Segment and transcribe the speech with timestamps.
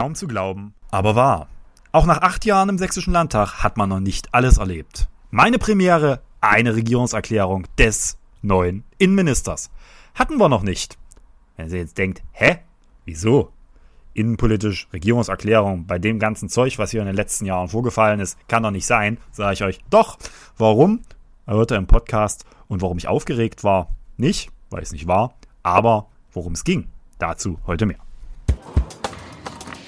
[0.00, 1.48] Kaum zu glauben, aber wahr.
[1.92, 5.10] Auch nach acht Jahren im Sächsischen Landtag hat man noch nicht alles erlebt.
[5.30, 9.70] Meine Premiere, eine Regierungserklärung des neuen Innenministers.
[10.14, 10.96] Hatten wir noch nicht.
[11.58, 12.60] Wenn ihr jetzt denkt, hä?
[13.04, 13.52] Wieso?
[14.14, 18.62] Innenpolitisch, Regierungserklärung, bei dem ganzen Zeug, was hier in den letzten Jahren vorgefallen ist, kann
[18.62, 19.80] doch nicht sein, sage ich euch.
[19.90, 20.16] Doch.
[20.56, 21.02] Warum?
[21.44, 22.46] Hört ihr im Podcast.
[22.68, 23.94] Und warum ich aufgeregt war?
[24.16, 26.88] Nicht, weil es nicht war, aber worum es ging.
[27.18, 27.98] Dazu heute mehr.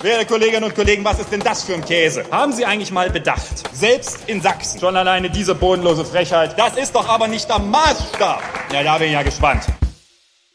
[0.02, 2.24] Werte Kolleginnen und Kollegen, was ist denn das für ein Käse?
[2.32, 3.72] Haben Sie eigentlich mal bedacht?
[3.72, 4.80] Selbst in Sachsen.
[4.80, 6.58] Schon alleine diese bodenlose Frechheit.
[6.58, 8.42] Das ist doch aber nicht der Maßstab.
[8.72, 9.64] Ja, da bin ich ja gespannt.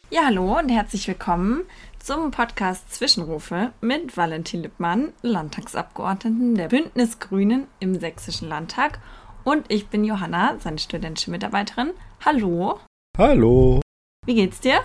[0.09, 1.63] Ja, hallo und herzlich willkommen
[1.97, 8.99] zum Podcast Zwischenrufe mit Valentin Lippmann, Landtagsabgeordneten der Bündnis Grünen im Sächsischen Landtag.
[9.45, 11.91] Und ich bin Johanna, seine studentische Mitarbeiterin.
[12.25, 12.81] Hallo.
[13.17, 13.79] Hallo.
[14.25, 14.81] Wie geht's dir?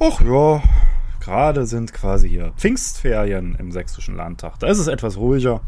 [0.00, 0.62] Ach ja,
[1.28, 4.58] gerade sind quasi hier Pfingstferien im Sächsischen Landtag.
[4.60, 5.60] Da ist es etwas ruhiger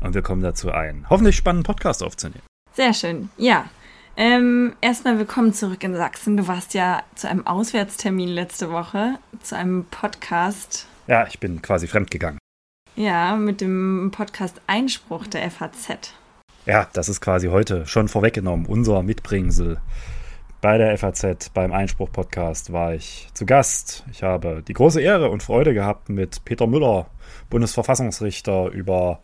[0.00, 2.42] und wir kommen dazu ein, hoffentlich spannenden Podcast aufzunehmen.
[2.74, 3.28] Sehr schön.
[3.36, 3.68] Ja.
[4.16, 6.36] Ähm, erstmal willkommen zurück in Sachsen.
[6.36, 10.86] Du warst ja zu einem Auswärtstermin letzte Woche, zu einem Podcast.
[11.08, 12.38] Ja, ich bin quasi fremdgegangen.
[12.94, 16.14] Ja, mit dem Podcast Einspruch der FAZ.
[16.64, 19.80] Ja, das ist quasi heute schon vorweggenommen, unser Mitbringsel.
[20.60, 24.04] Bei der FAZ beim Einspruch-Podcast war ich zu Gast.
[24.10, 27.06] Ich habe die große Ehre und Freude gehabt, mit Peter Müller,
[27.48, 29.20] Bundesverfassungsrichter, über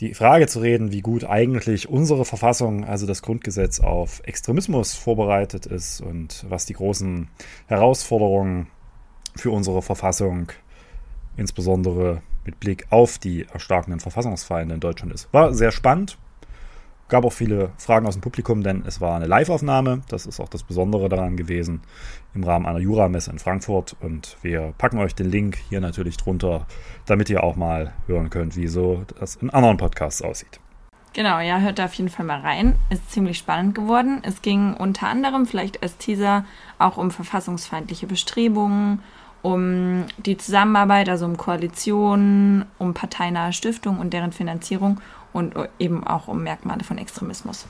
[0.00, 5.66] die Frage zu reden, wie gut eigentlich unsere Verfassung, also das Grundgesetz, auf Extremismus vorbereitet
[5.66, 7.28] ist und was die großen
[7.68, 8.66] Herausforderungen
[9.36, 10.50] für unsere Verfassung,
[11.36, 15.32] insbesondere mit Blick auf die erstarkenden Verfassungsfeinde in Deutschland ist.
[15.32, 16.18] War sehr spannend,
[17.10, 20.02] Gab auch viele Fragen aus dem Publikum, denn es war eine Live-Aufnahme.
[20.06, 21.82] Das ist auch das Besondere daran gewesen
[22.34, 23.96] im Rahmen einer Juramesse in Frankfurt.
[24.00, 26.66] Und wir packen euch den Link hier natürlich drunter,
[27.06, 30.60] damit ihr auch mal hören könnt, wie so das in anderen Podcasts aussieht.
[31.12, 32.76] Genau, ja, hört da auf jeden Fall mal rein.
[32.90, 34.22] Ist ziemlich spannend geworden.
[34.22, 36.44] Es ging unter anderem vielleicht als Teaser
[36.78, 39.02] auch um verfassungsfeindliche Bestrebungen,
[39.42, 45.00] um die Zusammenarbeit, also um Koalitionen, um parteinahe Stiftungen und deren Finanzierung
[45.32, 47.66] und eben auch um Merkmale von Extremismus.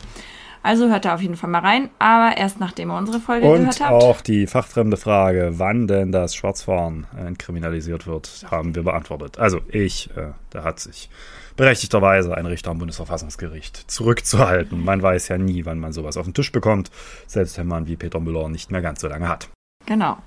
[0.62, 3.60] Also hört da auf jeden Fall mal rein, aber erst nachdem ihr unsere Folge und
[3.60, 3.92] gehört habt.
[3.92, 9.38] Und auch die fachfremde Frage, wann denn das Schwarzfahren entkriminalisiert wird, haben wir beantwortet.
[9.38, 11.08] Also ich, äh, da hat sich
[11.56, 14.84] berechtigterweise ein Richter am Bundesverfassungsgericht zurückzuhalten.
[14.84, 16.90] Man weiß ja nie, wann man sowas auf den Tisch bekommt,
[17.26, 19.48] selbst wenn man wie Peter Müller nicht mehr ganz so lange hat.
[19.86, 20.18] Genau.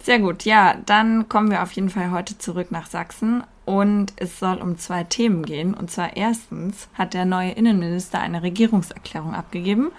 [0.00, 4.38] Sehr gut, ja, dann kommen wir auf jeden Fall heute zurück nach Sachsen und es
[4.38, 5.74] soll um zwei Themen gehen.
[5.74, 9.90] Und zwar erstens hat der neue Innenminister eine Regierungserklärung abgegeben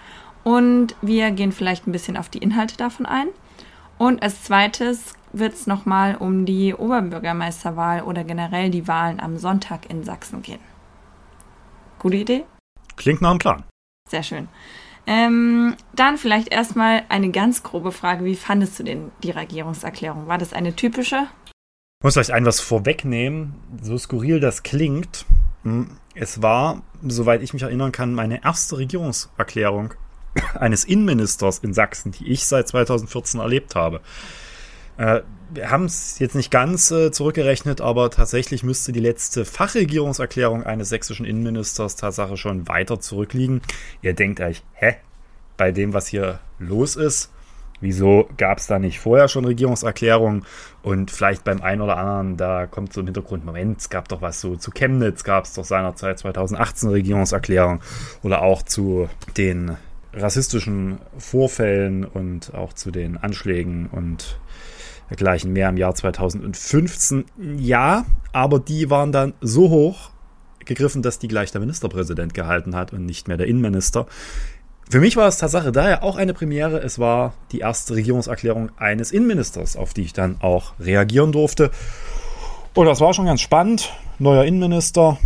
[0.44, 3.28] und wir gehen vielleicht ein bisschen auf die Inhalte davon ein.
[3.98, 9.90] Und als zweites wird es nochmal um die Oberbürgermeisterwahl oder generell die Wahlen am Sonntag
[9.90, 10.60] in Sachsen gehen.
[11.98, 12.44] Gute Idee?
[12.96, 13.64] Klingt nach einem Plan.
[14.08, 14.48] Sehr schön.
[15.06, 18.24] Ähm, dann vielleicht erstmal eine ganz grobe Frage.
[18.24, 20.26] Wie fandest du denn die Regierungserklärung?
[20.26, 21.28] War das eine typische?
[21.98, 25.24] Ich muss vielleicht ein was vorwegnehmen, so skurril das klingt.
[25.62, 29.94] Hm, es war, soweit ich mich erinnern kann, meine erste Regierungserklärung
[30.54, 34.02] eines Innenministers in Sachsen, die ich seit 2014 erlebt habe.
[34.98, 40.64] Äh, wir haben es jetzt nicht ganz äh, zurückgerechnet, aber tatsächlich müsste die letzte Fachregierungserklärung
[40.64, 43.62] eines sächsischen Innenministers Tatsache schon weiter zurückliegen.
[44.02, 44.96] Ihr denkt euch, hä?
[45.56, 47.30] Bei dem, was hier los ist,
[47.80, 50.44] wieso gab es da nicht vorher schon Regierungserklärungen?
[50.82, 54.22] Und vielleicht beim einen oder anderen, da kommt so im Hintergrund, Moment, es gab doch
[54.22, 57.80] was so zu Chemnitz, gab es doch seinerzeit 2018 Regierungserklärung
[58.22, 59.76] oder auch zu den
[60.12, 64.38] rassistischen Vorfällen und auch zu den Anschlägen und
[65.10, 67.24] dergleichen mehr im Jahr 2015.
[67.58, 70.10] Ja, aber die waren dann so hoch
[70.64, 74.06] gegriffen, dass die gleich der Ministerpräsident gehalten hat und nicht mehr der Innenminister.
[74.88, 76.78] Für mich war es Tatsache daher auch eine Premiere.
[76.78, 81.70] Es war die erste Regierungserklärung eines Innenministers, auf die ich dann auch reagieren durfte.
[82.74, 83.92] Und das war schon ganz spannend.
[84.18, 85.18] Neuer Innenminister,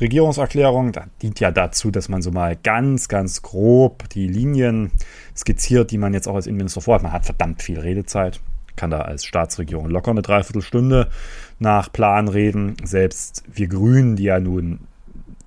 [0.00, 4.92] Regierungserklärung, da dient ja dazu, dass man so mal ganz, ganz grob die Linien
[5.36, 7.02] skizziert, die man jetzt auch als Innenminister vorhat.
[7.02, 8.40] Man hat verdammt viel Redezeit
[8.80, 11.08] kann da als Staatsregierung locker eine Dreiviertelstunde
[11.58, 12.76] nach Plan reden.
[12.82, 14.80] Selbst wir Grünen, die ja nun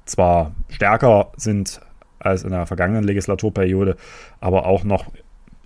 [0.05, 1.81] zwar stärker sind
[2.25, 3.97] als in der vergangenen Legislaturperiode,
[4.39, 5.05] aber auch noch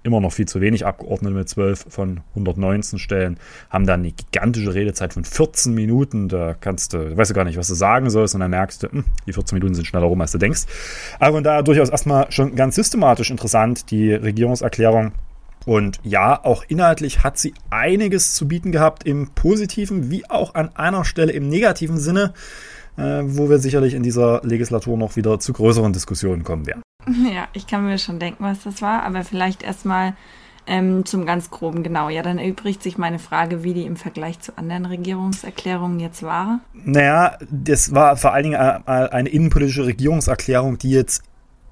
[0.08, 3.38] immer noch viel zu wenig Abgeordnete mit 12 von 119 Stellen,
[3.70, 6.30] haben dann eine gigantische Redezeit von 14 Minuten.
[6.30, 8.92] Da kannst du, weißt du gar nicht, was du sagen sollst, und dann merkst du,
[8.92, 10.64] hm, die 14 Minuten sind schneller rum, als du denkst.
[11.20, 15.12] Aber von daher durchaus erstmal schon ganz systematisch interessant, die Regierungserklärung
[15.66, 20.74] Und ja, auch inhaltlich hat sie einiges zu bieten gehabt im positiven wie auch an
[20.76, 22.34] einer Stelle im negativen Sinne,
[22.98, 26.82] äh, wo wir sicherlich in dieser Legislatur noch wieder zu größeren Diskussionen kommen werden.
[27.34, 30.14] Ja, ich kann mir schon denken, was das war, aber vielleicht erstmal
[30.66, 32.10] ähm, zum ganz groben genau.
[32.10, 36.60] Ja, dann erübrigt sich meine Frage, wie die im Vergleich zu anderen Regierungserklärungen jetzt war.
[36.74, 41.24] Naja, das war vor allen Dingen eine innenpolitische Regierungserklärung, die jetzt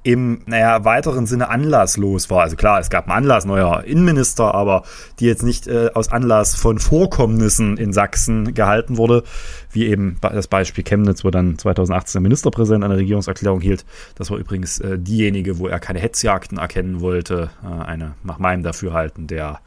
[0.05, 2.43] im, naja, weiteren Sinne anlasslos war.
[2.43, 4.83] Also klar, es gab einen Anlass, neuer Innenminister, aber
[5.19, 9.23] die jetzt nicht äh, aus Anlass von Vorkommnissen in Sachsen gehalten wurde,
[9.71, 13.83] wie eben das Beispiel Chemnitz, wo dann 2018 der Ministerpräsident eine Regierungserklärung hielt.
[14.13, 17.49] Das war übrigens äh, diejenige, wo er keine Hetzjagden erkennen wollte.
[17.63, 19.59] Äh, eine, nach meinem Dafürhalten, der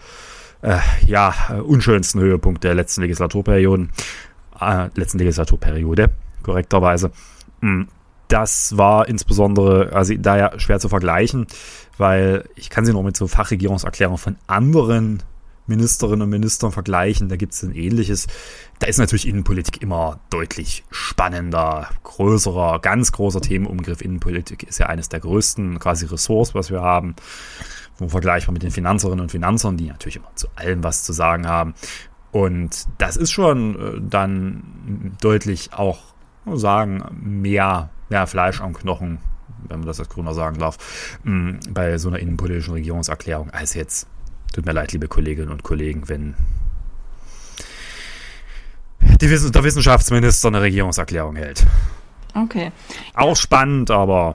[0.62, 3.90] äh, ja, unschönsten Höhepunkt der letzten Legislaturperioden,
[4.61, 6.11] äh, letzten Legislaturperiode,
[6.44, 7.11] korrekterweise.
[7.61, 7.87] Mm
[8.29, 11.47] das war insbesondere, also daher schwer zu vergleichen,
[11.97, 15.23] weil ich kann sie noch mit so Fachregierungserklärungen von anderen
[15.67, 17.29] Ministerinnen und Ministern vergleichen.
[17.29, 18.27] Da gibt es ein ähnliches.
[18.79, 24.01] Da ist natürlich Innenpolitik immer deutlich spannender, größerer, ganz großer Themenumgriff.
[24.01, 27.15] Innenpolitik ist ja eines der größten quasi Ressorts, was wir haben.
[28.07, 31.75] Vergleichbar mit den Finanzerinnen und Finanzern, die natürlich immer zu allem was zu sagen haben.
[32.31, 35.99] Und das ist schon äh, dann deutlich auch
[36.55, 39.19] sagen, mehr ja, Fleisch am Knochen,
[39.69, 44.07] wenn man das als Grüner sagen darf, mm, bei so einer innenpolitischen Regierungserklärung als jetzt.
[44.53, 46.35] Tut mir leid, liebe Kolleginnen und Kollegen, wenn
[49.21, 51.67] die, der Wissenschaftsminister eine Regierungserklärung hält.
[52.35, 52.73] Okay.
[53.15, 54.35] Auch spannend, aber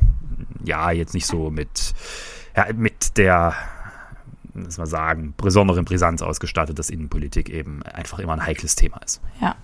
[0.64, 1.94] ja, jetzt nicht so mit,
[2.56, 3.54] ja, mit der,
[4.54, 9.22] muss man sagen, besonderen Brisanz ausgestattet, dass Innenpolitik eben einfach immer ein heikles Thema ist.
[9.42, 9.56] Ja.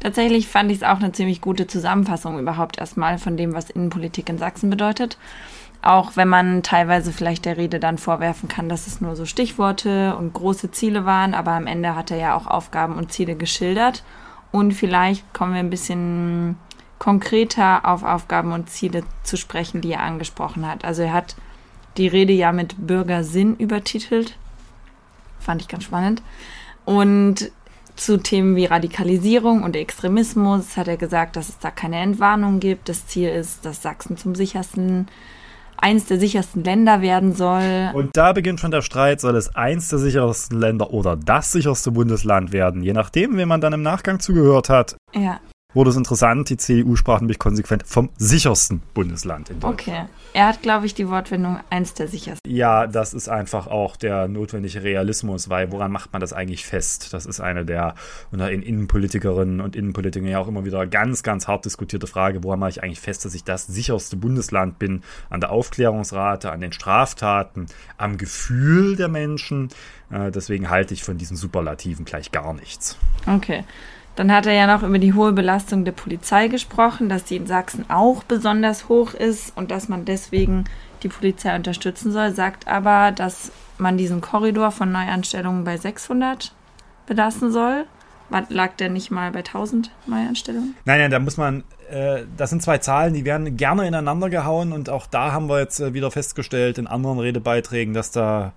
[0.00, 4.28] Tatsächlich fand ich es auch eine ziemlich gute Zusammenfassung überhaupt erstmal von dem, was Innenpolitik
[4.28, 5.18] in Sachsen bedeutet.
[5.82, 10.14] Auch wenn man teilweise vielleicht der Rede dann vorwerfen kann, dass es nur so Stichworte
[10.16, 14.04] und große Ziele waren, aber am Ende hat er ja auch Aufgaben und Ziele geschildert.
[14.52, 16.56] Und vielleicht kommen wir ein bisschen
[16.98, 20.84] konkreter auf Aufgaben und Ziele zu sprechen, die er angesprochen hat.
[20.84, 21.34] Also er hat
[21.96, 24.36] die Rede ja mit Bürgersinn übertitelt.
[25.38, 26.22] Fand ich ganz spannend.
[26.84, 27.50] Und
[28.00, 32.88] zu Themen wie Radikalisierung und Extremismus hat er gesagt, dass es da keine Entwarnung gibt.
[32.88, 35.06] Das Ziel ist, dass Sachsen zum sichersten,
[35.76, 37.90] eins der sichersten Länder werden soll.
[37.92, 41.90] Und da beginnt schon der Streit, soll es eins der sichersten Länder oder das sicherste
[41.92, 44.96] Bundesland werden, je nachdem, wem man dann im Nachgang zugehört hat.
[45.14, 45.40] Ja
[45.74, 46.48] wurde es interessant.
[46.50, 49.80] Die CDU sprach nämlich konsequent vom sichersten Bundesland in Deutschland.
[49.80, 50.04] Okay.
[50.32, 52.40] Er hat, glaube ich, die Wortwendung eins der sichersten.
[52.46, 57.12] Ja, das ist einfach auch der notwendige Realismus, weil woran macht man das eigentlich fest?
[57.12, 57.94] Das ist eine der
[58.30, 62.44] unter Innenpolitikerinnen und Innenpolitikern ja auch immer wieder ganz, ganz hart diskutierte Frage.
[62.44, 65.02] Woran mache ich eigentlich fest, dass ich das sicherste Bundesland bin?
[65.30, 67.66] An der Aufklärungsrate, an den Straftaten,
[67.98, 69.70] am Gefühl der Menschen.
[70.10, 72.96] Äh, deswegen halte ich von diesen Superlativen gleich gar nichts.
[73.26, 73.64] Okay.
[74.16, 77.46] Dann hat er ja noch über die hohe Belastung der Polizei gesprochen, dass die in
[77.46, 80.64] Sachsen auch besonders hoch ist und dass man deswegen
[81.02, 86.52] die Polizei unterstützen soll, sagt aber, dass man diesen Korridor von Neuanstellungen bei 600
[87.06, 87.86] belassen soll.
[88.48, 90.76] Lag der nicht mal bei 1000 Neuanstellungen?
[90.84, 94.72] Nein, nein, da muss man, äh, das sind zwei Zahlen, die werden gerne ineinander gehauen
[94.72, 98.52] und auch da haben wir jetzt äh, wieder festgestellt in anderen Redebeiträgen, dass da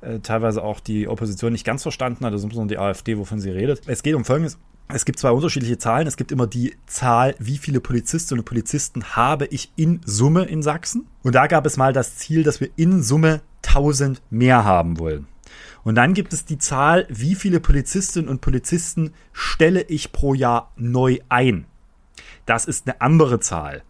[0.00, 3.50] äh, teilweise auch die Opposition nicht ganz verstanden hat, also insbesondere die AfD, wovon sie
[3.50, 3.82] redet.
[3.86, 6.06] Es geht um Folgendes es gibt zwei unterschiedliche Zahlen.
[6.06, 10.62] Es gibt immer die Zahl, wie viele Polizistinnen und Polizisten habe ich in Summe in
[10.62, 11.06] Sachsen.
[11.22, 15.26] Und da gab es mal das Ziel, dass wir in Summe 1000 mehr haben wollen.
[15.84, 20.72] Und dann gibt es die Zahl, wie viele Polizistinnen und Polizisten stelle ich pro Jahr
[20.76, 21.66] neu ein.
[22.46, 23.82] Das ist eine andere Zahl.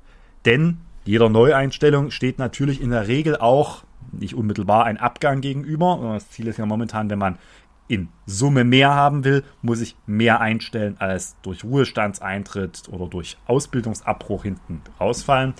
[0.45, 5.99] Denn jeder Neueinstellung steht natürlich in der Regel auch nicht unmittelbar ein Abgang gegenüber.
[6.15, 7.39] Das Ziel ist ja momentan, wenn man
[7.89, 14.43] in Summe mehr haben will, muss ich mehr einstellen als durch Ruhestandseintritt oder durch Ausbildungsabbruch
[14.43, 15.55] hinten rausfallen.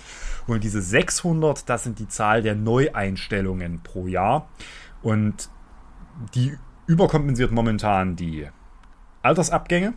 [0.45, 4.47] Und diese 600, das sind die Zahl der Neueinstellungen pro Jahr.
[5.01, 5.49] Und
[6.35, 6.55] die
[6.85, 8.47] überkompensiert momentan die
[9.23, 9.95] Altersabgänge.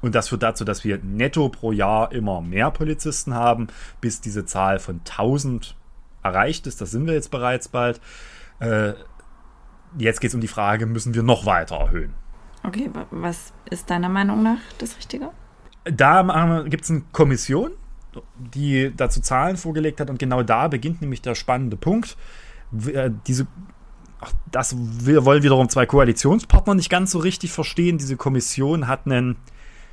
[0.00, 3.68] Und das führt dazu, dass wir netto pro Jahr immer mehr Polizisten haben,
[4.00, 5.76] bis diese Zahl von 1000
[6.22, 6.80] erreicht ist.
[6.80, 8.00] Das sind wir jetzt bereits bald.
[8.58, 8.94] Äh,
[9.98, 12.14] jetzt geht es um die Frage, müssen wir noch weiter erhöhen?
[12.62, 15.30] Okay, was ist deiner Meinung nach das Richtige?
[15.84, 17.72] Da gibt es eine Kommission,
[18.36, 22.16] die dazu Zahlen vorgelegt hat und genau da beginnt nämlich der spannende Punkt.
[22.92, 23.46] Äh, diese,
[24.20, 27.98] ach, das wollen wiederum zwei Koalitionspartner nicht ganz so richtig verstehen.
[27.98, 29.36] Diese Kommission hat ein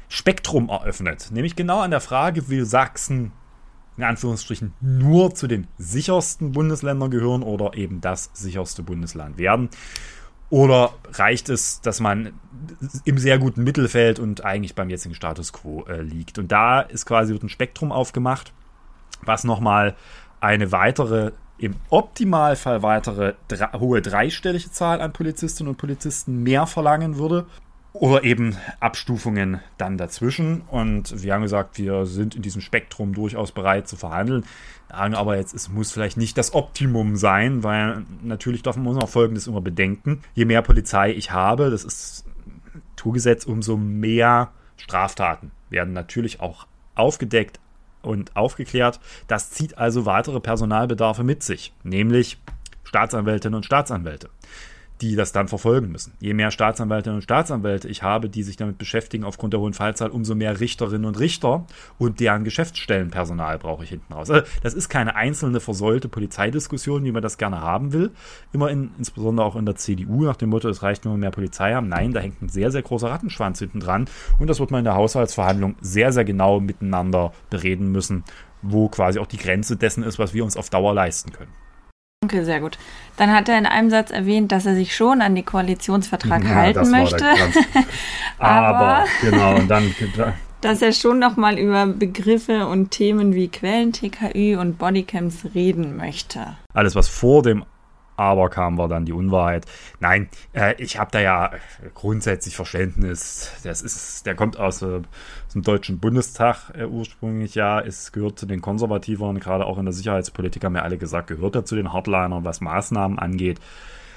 [0.10, 3.32] Spektrum eröffnet, nämlich genau an der Frage, will Sachsen
[3.98, 9.70] in Anführungsstrichen nur zu den sichersten Bundesländern gehören oder eben das sicherste Bundesland werden.
[10.50, 12.34] Oder reicht es, dass man
[13.06, 16.38] im sehr guten Mittelfeld und eigentlich beim jetzigen Status quo äh, liegt?
[16.38, 18.54] Und da ist quasi ein Spektrum aufgemacht,
[19.24, 19.96] was nochmal
[20.42, 27.18] eine weitere, im Optimalfall weitere drei, hohe dreistellige Zahl an Polizistinnen und Polizisten mehr verlangen
[27.18, 27.48] würde.
[27.94, 30.62] Oder eben Abstufungen dann dazwischen.
[30.62, 34.46] Und wir haben gesagt, wir sind in diesem Spektrum durchaus bereit zu verhandeln.
[34.90, 39.48] Aber jetzt, es muss vielleicht nicht das Optimum sein, weil natürlich darf man auch Folgendes
[39.48, 40.24] immer bedenken.
[40.34, 42.26] Je mehr Polizei ich habe, das ist
[43.04, 47.60] Naturgesetz, umso mehr Straftaten werden natürlich auch aufgedeckt
[48.02, 49.00] und aufgeklärt.
[49.28, 52.38] Das zieht also weitere Personalbedarfe mit sich, nämlich
[52.86, 54.30] Staatsanwältinnen und Staatsanwälte
[55.04, 56.14] die das dann verfolgen müssen.
[56.22, 60.10] Je mehr Staatsanwältinnen und Staatsanwälte ich habe, die sich damit beschäftigen aufgrund der hohen Fallzahl,
[60.10, 61.66] umso mehr Richterinnen und Richter
[61.98, 64.32] und deren Geschäftsstellenpersonal brauche ich hinten raus.
[64.32, 68.12] Also das ist keine einzelne versäulte Polizeidiskussion, wie man das gerne haben will.
[68.54, 71.74] Immer in, insbesondere auch in der CDU nach dem Motto, es reicht nur mehr Polizei
[71.74, 71.90] haben.
[71.90, 74.08] Nein, da hängt ein sehr, sehr großer Rattenschwanz hinten dran
[74.40, 78.24] und das wird man in der Haushaltsverhandlung sehr, sehr genau miteinander bereden müssen,
[78.62, 81.52] wo quasi auch die Grenze dessen ist, was wir uns auf Dauer leisten können.
[82.24, 82.78] Okay, sehr gut.
[83.18, 86.56] Dann hat er in einem Satz erwähnt, dass er sich schon an den Koalitionsvertrag ja,
[86.56, 87.26] halten möchte.
[88.40, 89.94] Aber, genau, und dann
[90.62, 96.56] dass er schon noch mal über Begriffe und Themen wie Quellen-TKÜ und Bodycams reden möchte.
[96.74, 97.66] Alles, was vor dem
[98.16, 99.66] aber kam war dann die Unwahrheit.
[100.00, 101.52] Nein, äh, ich habe da ja
[101.96, 103.52] grundsätzlich Verständnis.
[103.64, 105.02] Das ist, der kommt aus, äh,
[105.54, 109.94] dem Deutschen Bundestag äh, ursprünglich ja, es gehört zu den Konservativen, gerade auch in der
[109.94, 113.60] Sicherheitspolitik haben ja alle gesagt, gehört er zu den Hardlinern, was Maßnahmen angeht.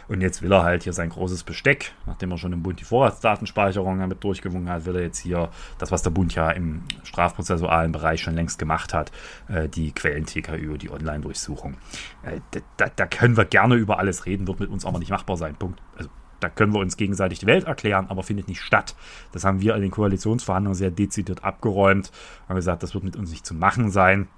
[0.09, 2.85] Und jetzt will er halt hier sein großes Besteck, nachdem er schon im Bund die
[2.85, 7.93] Vorratsdatenspeicherung damit durchgewungen hat, will er jetzt hier das, was der Bund ja im strafprozessualen
[7.93, 9.11] Bereich schon längst gemacht hat,
[9.49, 11.75] äh, die Quellen-TKÜ, die Online-Durchsuchung.
[12.23, 12.41] Äh,
[12.77, 15.57] da, da, können wir gerne über alles reden, wird mit uns aber nicht machbar sein.
[15.57, 15.81] Punkt.
[15.97, 16.09] Also
[16.47, 18.95] da können wir uns gegenseitig die Welt erklären, aber findet nicht statt.
[19.33, 22.13] Das haben wir in den Koalitionsverhandlungen sehr dezidiert abgeräumt.
[22.49, 24.29] Haben gesagt, das wird mit uns nicht zu machen sein.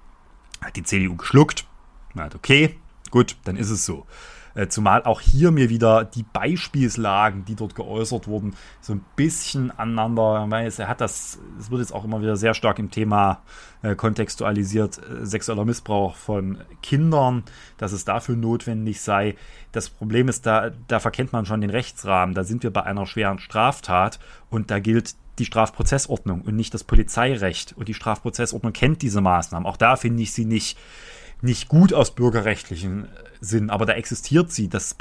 [0.63, 1.67] Hat die CDU geschluckt.
[2.17, 2.77] Hat okay,
[3.11, 4.07] gut, dann ist es so.
[4.55, 9.71] Äh, zumal auch hier mir wieder die Beispielslagen, die dort geäußert wurden, so ein bisschen
[9.71, 10.49] aneinander.
[10.51, 13.43] Er hat das, es wird jetzt auch immer wieder sehr stark im Thema
[13.83, 17.45] äh, kontextualisiert, äh, sexueller Missbrauch von Kindern,
[17.77, 19.37] dass es dafür notwendig sei.
[19.71, 22.35] Das Problem ist, da, da verkennt man schon den Rechtsrahmen.
[22.35, 24.19] Da sind wir bei einer schweren Straftat
[24.51, 27.75] und da gilt die Strafprozessordnung und nicht das Polizeirecht.
[27.77, 29.69] Und die Strafprozessordnung kennt diese Maßnahmen.
[29.69, 30.77] Auch da finde ich sie nicht
[31.43, 33.09] nicht gut aus bürgerrechtlichen äh,
[33.41, 34.69] Sinn, aber da existiert sie.
[34.69, 34.97] Das,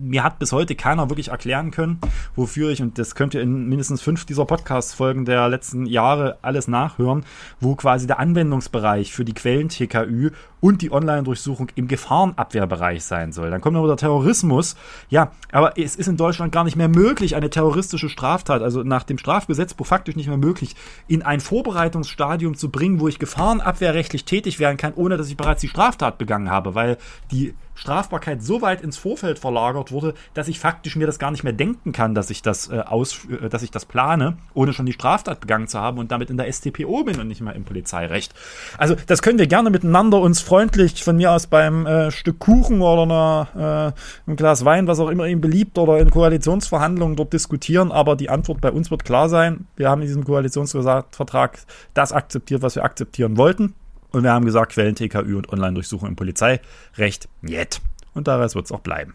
[0.00, 1.98] mir hat bis heute keiner wirklich erklären können,
[2.36, 6.68] wofür ich, und das könnt ihr in mindestens fünf dieser Podcast-Folgen der letzten Jahre alles
[6.68, 7.24] nachhören,
[7.60, 13.50] wo quasi der Anwendungsbereich für die Quellen-TKÜ und die Online-Durchsuchung im Gefahrenabwehrbereich sein soll.
[13.50, 14.76] Dann kommt noch der Terrorismus.
[15.08, 19.04] Ja, aber es ist in Deutschland gar nicht mehr möglich, eine terroristische Straftat, also nach
[19.04, 20.74] dem Strafgesetzbuch faktisch nicht mehr möglich,
[21.06, 25.60] in ein Vorbereitungsstadium zu bringen, wo ich gefahrenabwehrrechtlich tätig werden kann, ohne dass ich bereits
[25.60, 26.98] die Straftat begangen habe, weil
[27.30, 31.44] die Strafbarkeit so weit ins Vorfeld verlagert wurde, dass ich faktisch mir das gar nicht
[31.44, 34.84] mehr denken kann, dass ich das äh, aus, äh, dass ich das plane, ohne schon
[34.84, 37.64] die Straftat begangen zu haben und damit in der StPO bin und nicht mehr im
[37.64, 38.34] Polizeirecht.
[38.78, 42.80] Also das können wir gerne miteinander uns freundlich von mir aus beim äh, Stück Kuchen
[42.80, 43.94] oder einer,
[44.26, 48.16] äh, ein Glas Wein, was auch immer ihm beliebt, oder in Koalitionsverhandlungen dort diskutieren, aber
[48.16, 49.68] die Antwort bei uns wird klar sein.
[49.76, 51.60] Wir haben in diesem Koalitionsvertrag
[51.94, 53.74] das akzeptiert, was wir akzeptieren wollten.
[54.12, 57.80] Und wir haben gesagt, Quellen TKÜ und Online-Durchsuchung im Polizeirecht, jet.
[58.14, 59.14] Und daraus wird es auch bleiben.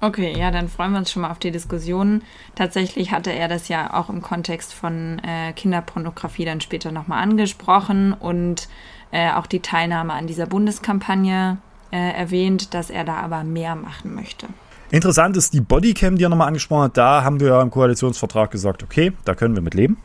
[0.00, 2.22] Okay, ja, dann freuen wir uns schon mal auf die Diskussion.
[2.54, 8.12] Tatsächlich hatte er das ja auch im Kontext von äh, Kinderpornografie dann später nochmal angesprochen
[8.12, 8.68] und
[9.10, 11.58] äh, auch die Teilnahme an dieser Bundeskampagne
[11.90, 14.46] äh, erwähnt, dass er da aber mehr machen möchte.
[14.90, 16.96] Interessant ist die Bodycam, die er nochmal angesprochen hat.
[16.96, 19.98] Da haben wir im Koalitionsvertrag gesagt, okay, da können wir mit leben.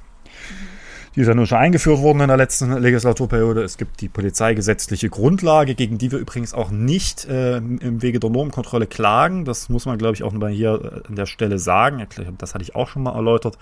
[1.15, 3.61] Die ist ja nun schon eingeführt worden in der letzten Legislaturperiode.
[3.61, 8.31] Es gibt die polizeigesetzliche Grundlage, gegen die wir übrigens auch nicht äh, im Wege der
[8.31, 9.45] Normkontrolle klagen.
[9.45, 12.03] Das muss man, glaube ich, auch mal hier an der Stelle sagen.
[12.39, 13.59] Das hatte ich auch schon mal erläutert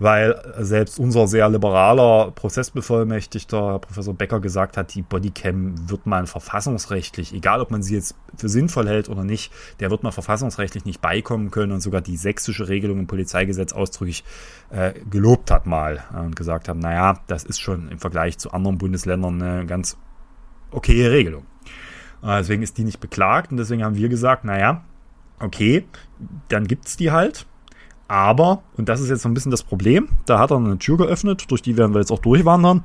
[0.00, 7.34] weil selbst unser sehr liberaler Prozessbevollmächtigter Professor Becker gesagt hat, die Bodycam wird man verfassungsrechtlich,
[7.34, 11.02] egal ob man sie jetzt für sinnvoll hält oder nicht, der wird man verfassungsrechtlich nicht
[11.02, 14.24] beikommen können und sogar die sächsische Regelung im Polizeigesetz ausdrücklich
[14.70, 18.78] äh, gelobt hat mal und gesagt hat, naja, das ist schon im Vergleich zu anderen
[18.78, 19.98] Bundesländern eine ganz
[20.70, 21.42] okaye Regelung.
[22.22, 24.82] Äh, deswegen ist die nicht beklagt und deswegen haben wir gesagt, naja,
[25.40, 25.84] okay,
[26.48, 27.44] dann gibt's die halt
[28.10, 30.96] aber, und das ist jetzt so ein bisschen das Problem, da hat er eine Tür
[30.96, 32.82] geöffnet, durch die werden wir jetzt auch durchwandern.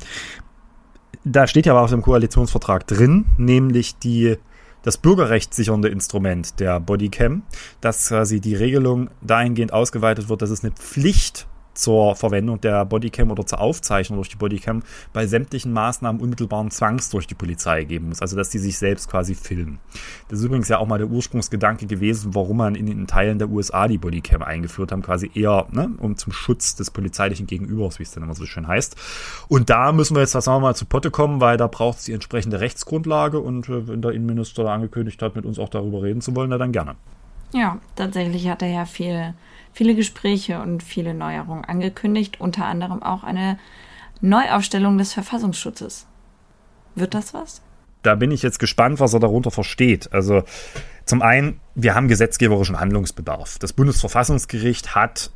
[1.23, 4.37] Da steht ja was im Koalitionsvertrag drin, nämlich die,
[4.83, 7.41] das bürgerrechtssichernde Instrument der Bodycam,
[7.81, 13.31] dass quasi die Regelung dahingehend ausgeweitet wird, dass es eine Pflicht zur Verwendung der Bodycam
[13.31, 18.09] oder zur Aufzeichnung durch die Bodycam bei sämtlichen Maßnahmen unmittelbaren Zwangs durch die Polizei geben
[18.09, 18.21] muss.
[18.21, 19.79] Also dass die sich selbst quasi filmen.
[20.29, 23.49] Das ist übrigens ja auch mal der Ursprungsgedanke gewesen, warum man in den Teilen der
[23.49, 28.03] USA die Bodycam eingeführt haben, quasi eher ne, um zum Schutz des polizeilichen Gegenübers, wie
[28.03, 28.95] es dann immer so schön heißt.
[29.47, 32.05] Und da müssen wir jetzt, sagen wir mal, zu Potte kommen, weil da braucht es
[32.05, 36.21] die entsprechende Rechtsgrundlage und äh, wenn der Innenminister angekündigt hat, mit uns auch darüber reden
[36.21, 36.95] zu wollen, na dann gerne.
[37.53, 39.33] Ja, tatsächlich hat er ja viel
[39.75, 43.59] viele Gespräche und viele Neuerungen angekündigt, unter anderem auch eine
[44.21, 46.07] Neuaufstellung des Verfassungsschutzes.
[46.95, 47.61] Wird das was?
[48.01, 50.13] Da bin ich jetzt gespannt, was er darunter versteht.
[50.13, 50.43] Also
[51.03, 53.59] zum einen, wir haben gesetzgeberischen Handlungsbedarf.
[53.59, 55.31] Das Bundesverfassungsgericht hat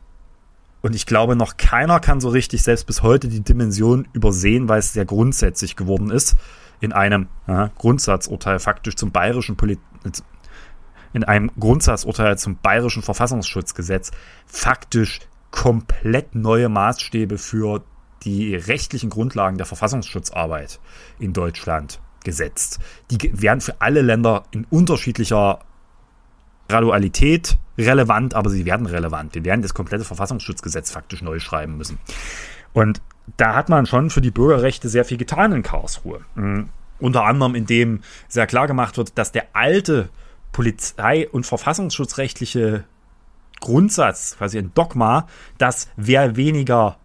[0.82, 4.80] und ich glaube, noch keiner kann so richtig selbst bis heute die Dimension übersehen, weil
[4.80, 6.38] es sehr grundsätzlich geworden ist,
[6.80, 9.80] in einem ja, Grundsatzurteil faktisch zum bayerischen Polit
[11.14, 14.12] in einem Grundsatzurteil zum bayerischen Verfassungsschutzgesetz
[14.46, 15.20] faktisch
[15.52, 17.84] komplett neue Maßstäbe für
[18.24, 20.80] die rechtlichen Grundlagen der Verfassungsschutzarbeit
[21.20, 22.80] in Deutschland gesetzt.
[23.12, 25.60] Die werden für alle Länder in unterschiedlicher
[26.68, 29.36] Gradualität relevant, aber sie werden relevant.
[29.36, 31.98] Wir werden das komplette Verfassungsschutzgesetz faktisch neu schreiben müssen.
[32.74, 33.02] Und
[33.38, 36.22] da hat man schon für die Bürgerrechte sehr viel getan in Karlsruhe.
[36.36, 36.70] Mhm.
[37.00, 40.10] Unter anderem, indem sehr klar gemacht wird, dass der alte
[40.52, 42.86] Polizei- und verfassungsschutzrechtliche
[43.60, 45.28] Grundsatz, quasi ein Dogma,
[45.58, 46.98] dass wer weniger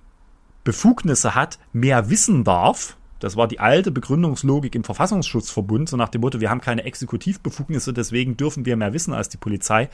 [0.62, 2.96] Befugnisse hat, mehr wissen darf.
[3.20, 7.92] Das war die alte Begründungslogik im Verfassungsschutzverbund, so nach dem Motto, wir haben keine Exekutivbefugnisse,
[7.92, 9.88] deswegen dürfen wir mehr wissen als die Polizei.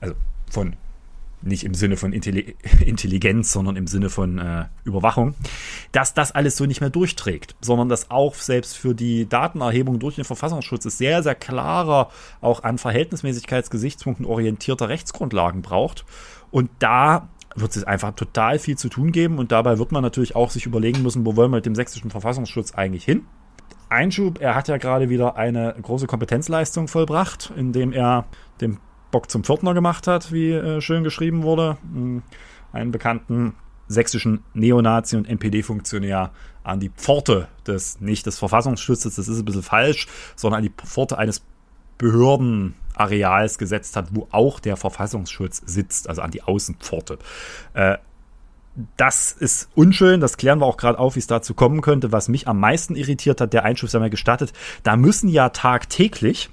[0.00, 0.14] Also
[0.50, 0.74] von
[1.42, 2.12] nicht im Sinne von
[2.80, 5.34] Intelligenz, sondern im Sinne von äh, Überwachung,
[5.92, 10.16] dass das alles so nicht mehr durchträgt, sondern dass auch selbst für die Datenerhebung durch
[10.16, 16.04] den Verfassungsschutz es sehr, sehr klarer, auch an Verhältnismäßigkeitsgesichtspunkten orientierter Rechtsgrundlagen braucht.
[16.50, 20.36] Und da wird es einfach total viel zu tun geben und dabei wird man natürlich
[20.36, 23.26] auch sich überlegen müssen, wo wollen wir mit dem sächsischen Verfassungsschutz eigentlich hin?
[23.88, 28.26] Einschub, er hat ja gerade wieder eine große Kompetenzleistung vollbracht, indem er
[28.60, 28.78] dem
[29.10, 31.76] Bock zum Pförtner gemacht hat, wie äh, schön geschrieben wurde.
[31.92, 32.22] Hm,
[32.72, 33.54] einen bekannten
[33.88, 36.32] sächsischen Neonazi und NPD-Funktionär
[36.64, 40.72] an die Pforte des, nicht des Verfassungsschutzes, das ist ein bisschen falsch, sondern an die
[40.84, 41.42] Pforte eines
[41.98, 47.18] Behördenareals gesetzt hat, wo auch der Verfassungsschutz sitzt, also an die Außenpforte.
[47.74, 47.98] Äh,
[48.96, 52.12] das ist unschön, das klären wir auch gerade auf, wie es dazu kommen könnte.
[52.12, 56.50] Was mich am meisten irritiert hat, der Einschub sei mir gestattet, da müssen ja tagtäglich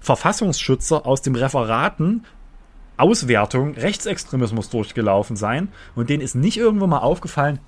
[0.00, 2.24] Verfassungsschützer aus dem Referaten
[2.96, 7.58] Auswertung Rechtsextremismus durchgelaufen sein und denen ist nicht irgendwo mal aufgefallen,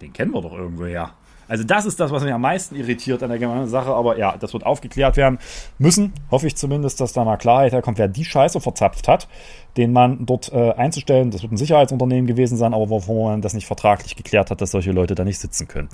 [0.00, 1.14] den kennen wir doch irgendwo her.
[1.48, 3.90] Also das ist das, was mich am meisten irritiert an der ganzen Sache.
[3.90, 5.38] Aber ja, das wird aufgeklärt werden
[5.78, 6.12] müssen.
[6.30, 9.28] Hoffe ich zumindest, dass da mal Klarheit herkommt, wer die Scheiße verzapft hat,
[9.76, 11.30] den man dort äh, einzustellen.
[11.30, 14.70] Das wird ein Sicherheitsunternehmen gewesen sein, aber warum man das nicht vertraglich geklärt hat, dass
[14.70, 15.88] solche Leute da nicht sitzen können.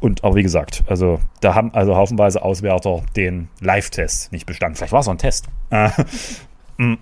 [0.00, 4.76] Und auch wie gesagt, also da haben also haufenweise Auswärter den Live-Test nicht bestanden.
[4.76, 5.46] Vielleicht war es so ein Test.
[5.70, 5.90] Äh,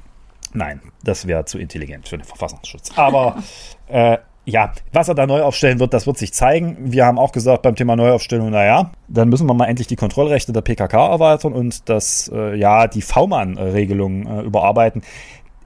[0.53, 2.91] nein, das wäre zu intelligent für den Verfassungsschutz.
[2.97, 3.43] Aber
[3.89, 6.77] äh, ja, was er da neu aufstellen wird, das wird sich zeigen.
[6.79, 10.53] Wir haben auch gesagt beim Thema Neuaufstellung, naja, dann müssen wir mal endlich die Kontrollrechte
[10.53, 15.03] der PKK erweitern und das, äh, ja, die V-Mann-Regelung äh, überarbeiten.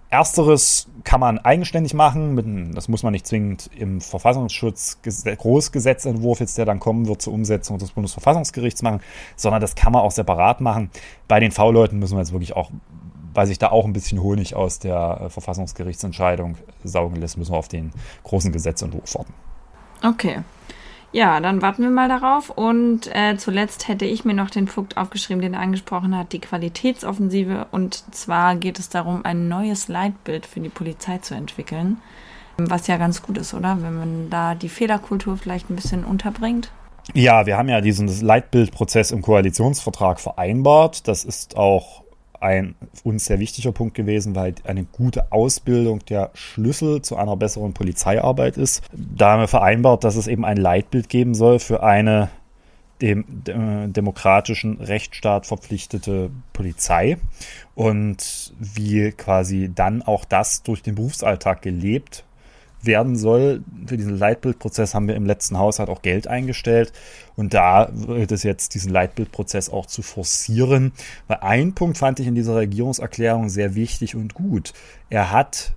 [0.08, 6.58] Ersteres kann man eigenständig machen, mit, das muss man nicht zwingend im Verfassungsschutz Großgesetzentwurf, jetzt
[6.58, 9.00] der dann kommen wird zur Umsetzung des Bundesverfassungsgerichts machen,
[9.36, 10.90] sondern das kann man auch separat machen.
[11.28, 12.70] Bei den V-Leuten müssen wir jetzt wirklich auch
[13.40, 17.57] weil sich da auch ein bisschen Honig aus der äh, Verfassungsgerichtsentscheidung saugen lässt, müssen wir
[17.57, 17.90] auf den
[18.22, 19.33] großen Gesetzentwurf warten.
[20.05, 20.40] Okay.
[21.12, 22.50] Ja, dann warten wir mal darauf.
[22.50, 26.40] Und äh, zuletzt hätte ich mir noch den Punkt aufgeschrieben, den er angesprochen hat, die
[26.40, 27.68] Qualitätsoffensive.
[27.70, 31.96] Und zwar geht es darum, ein neues Leitbild für die Polizei zu entwickeln.
[32.59, 33.79] Was ja ganz gut ist, oder?
[33.81, 36.70] Wenn man da die Fehlerkultur vielleicht ein bisschen unterbringt.
[37.14, 41.09] Ja, wir haben ja diesen Leitbildprozess im Koalitionsvertrag vereinbart.
[41.09, 42.05] Das ist auch
[42.40, 42.74] ein
[43.05, 48.57] uns sehr wichtiger Punkt gewesen, weil eine gute Ausbildung der Schlüssel zu einer besseren Polizeiarbeit
[48.57, 48.83] ist.
[48.92, 52.31] Da haben wir vereinbart, dass es eben ein Leitbild geben soll für eine
[53.00, 57.16] dem äh, demokratischen Rechtsstaat verpflichtete Polizei
[57.74, 62.24] und wie quasi dann auch das durch den Berufsalltag gelebt
[62.82, 63.62] werden soll.
[63.86, 66.92] Für diesen Leitbildprozess haben wir im letzten Haushalt auch Geld eingestellt.
[67.36, 70.92] Und da wird es jetzt, diesen Leitbildprozess auch zu forcieren.
[71.26, 74.72] Weil ein Punkt fand ich in dieser Regierungserklärung sehr wichtig und gut.
[75.08, 75.74] Er hat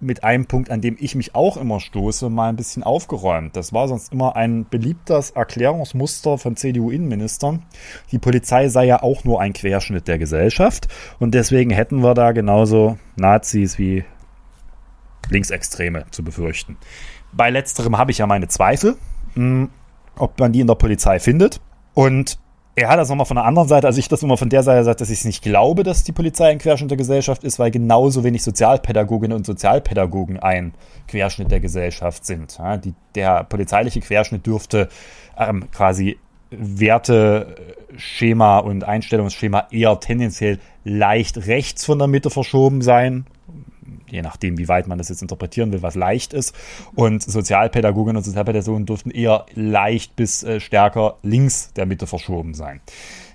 [0.00, 3.56] mit einem Punkt, an dem ich mich auch immer stoße, mal ein bisschen aufgeräumt.
[3.56, 7.64] Das war sonst immer ein beliebtes Erklärungsmuster von CDU-Innenministern.
[8.12, 12.32] Die Polizei sei ja auch nur ein Querschnitt der Gesellschaft und deswegen hätten wir da
[12.32, 14.04] genauso Nazis wie
[15.30, 16.76] Linksextreme zu befürchten.
[17.32, 18.96] Bei letzterem habe ich ja meine Zweifel,
[19.34, 19.70] hm,
[20.16, 21.60] ob man die in der Polizei findet.
[21.94, 22.38] Und
[22.74, 24.84] er hat das nochmal von der anderen Seite, also ich das immer von der Seite
[24.84, 27.72] sagt, dass ich es nicht glaube, dass die Polizei ein Querschnitt der Gesellschaft ist, weil
[27.72, 30.74] genauso wenig Sozialpädagoginnen und Sozialpädagogen ein
[31.08, 32.56] Querschnitt der Gesellschaft sind.
[32.58, 34.88] Ja, die, der polizeiliche Querschnitt dürfte
[35.36, 36.18] ähm, quasi
[36.50, 43.26] Werteschema und Einstellungsschema eher tendenziell leicht rechts von der Mitte verschoben sein,
[44.08, 46.54] je nachdem, wie weit man das jetzt interpretieren will, was leicht ist.
[46.94, 52.80] Und Sozialpädagoginnen und Sozialpädagogen dürften eher leicht bis äh, stärker links der Mitte verschoben sein.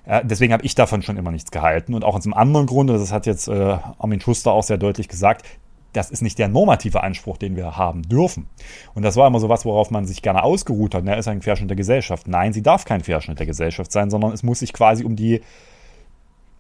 [0.06, 1.94] Äh, deswegen habe ich davon schon immer nichts gehalten.
[1.94, 5.08] Und auch aus einem anderen Grund, das hat jetzt äh, Armin Schuster auch sehr deutlich
[5.08, 5.46] gesagt,
[5.94, 8.50] das ist nicht der normative Anspruch, den wir haben dürfen.
[8.96, 11.06] Und das war immer so was, worauf man sich gerne ausgeruht hat.
[11.06, 12.28] Er ist ein Querschnitt der Gesellschaft.
[12.28, 15.42] Nein, sie darf kein Querschnitt der Gesellschaft sein, sondern es muss sich quasi um die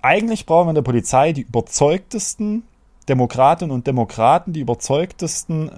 [0.03, 2.63] eigentlich brauchen wir in der Polizei die überzeugtesten
[3.05, 5.71] Demokratinnen und Demokraten, die überzeugtesten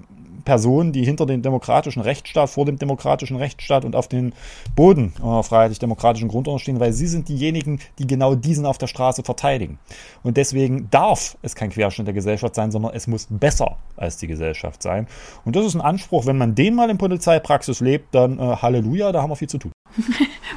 [0.45, 4.33] Personen, die hinter dem demokratischen Rechtsstaat, vor dem demokratischen Rechtsstaat und auf den
[4.75, 9.23] Boden äh, freiheitlich-demokratischen Grundordnung stehen, weil sie sind diejenigen, die genau diesen auf der Straße
[9.23, 9.79] verteidigen.
[10.23, 14.27] Und deswegen darf es kein Querschnitt der Gesellschaft sein, sondern es muss besser als die
[14.27, 15.07] Gesellschaft sein.
[15.43, 19.11] Und das ist ein Anspruch, wenn man den mal in Polizeipraxis lebt, dann äh, Halleluja,
[19.11, 19.71] da haben wir viel zu tun.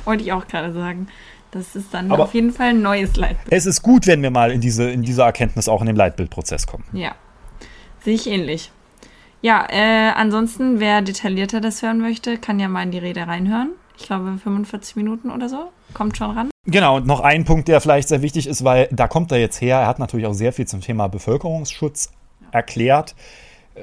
[0.04, 1.09] Wollte ich auch gerade sagen.
[1.50, 3.52] Das ist dann Aber auf jeden Fall ein neues Leitbild.
[3.52, 6.66] Es ist gut, wenn wir mal in diese, in diese Erkenntnis auch in den Leitbildprozess
[6.66, 6.84] kommen.
[6.92, 7.14] Ja,
[8.04, 8.70] sehe ich ähnlich.
[9.40, 13.70] Ja, äh, ansonsten, wer detaillierter das hören möchte, kann ja mal in die Rede reinhören.
[13.96, 15.70] Ich glaube 45 Minuten oder so.
[15.94, 16.50] Kommt schon ran.
[16.66, 19.61] Genau, und noch ein Punkt, der vielleicht sehr wichtig ist, weil da kommt er jetzt
[19.61, 19.78] her.
[19.78, 22.12] Er hat natürlich auch sehr viel zum Thema Bevölkerungsschutz
[22.52, 23.14] erklärt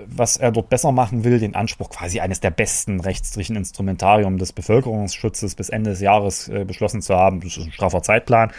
[0.08, 4.53] was er dort besser machen will, den Anspruch quasi eines der besten rechtsstrichen Instrumentarium des
[4.53, 7.41] Bevölkerungsschutzes bis Ende des Jahres äh, beschlossen zu haben.
[7.41, 8.51] Das ist ein straffer Zeitplan.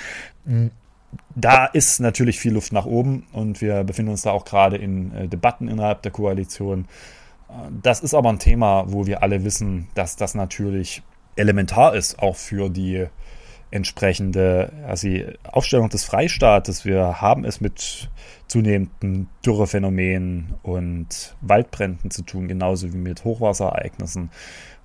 [1.35, 5.14] Da ist natürlich viel Luft nach oben und wir befinden uns da auch gerade in
[5.14, 6.87] äh, Debatten innerhalb der Koalition.
[7.83, 11.03] Das ist aber ein Thema, wo wir alle wissen, dass das natürlich
[11.37, 13.07] elementar ist, auch für die
[13.70, 15.09] entsprechende also
[15.44, 16.85] Aufstellung des Freistaates.
[16.85, 18.09] Wir haben es mit
[18.46, 24.31] zunehmenden Dürrephänomenen und Waldbränden zu tun, genauso wie mit Hochwasserereignissen.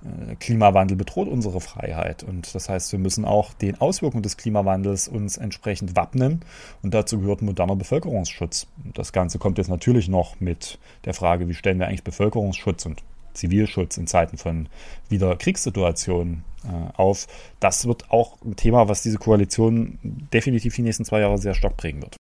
[0.04, 5.06] Äh, Klimawandel bedroht unsere Freiheit und das heißt, wir müssen auch den Auswirkungen des Klimawandels
[5.06, 6.40] uns entsprechend wappnen
[6.82, 8.66] und dazu gehört moderner Bevölkerungsschutz.
[8.94, 13.02] Das Ganze kommt jetzt natürlich noch mit der Frage, wie stellen wir eigentlich Bevölkerungsschutz und
[13.34, 14.68] Zivilschutz in Zeiten von
[15.08, 16.44] wieder Kriegssituationen
[16.96, 17.26] auf.
[17.60, 21.76] Das wird auch ein Thema, was diese Koalition definitiv die nächsten zwei Jahre sehr stark
[21.76, 22.16] prägen wird.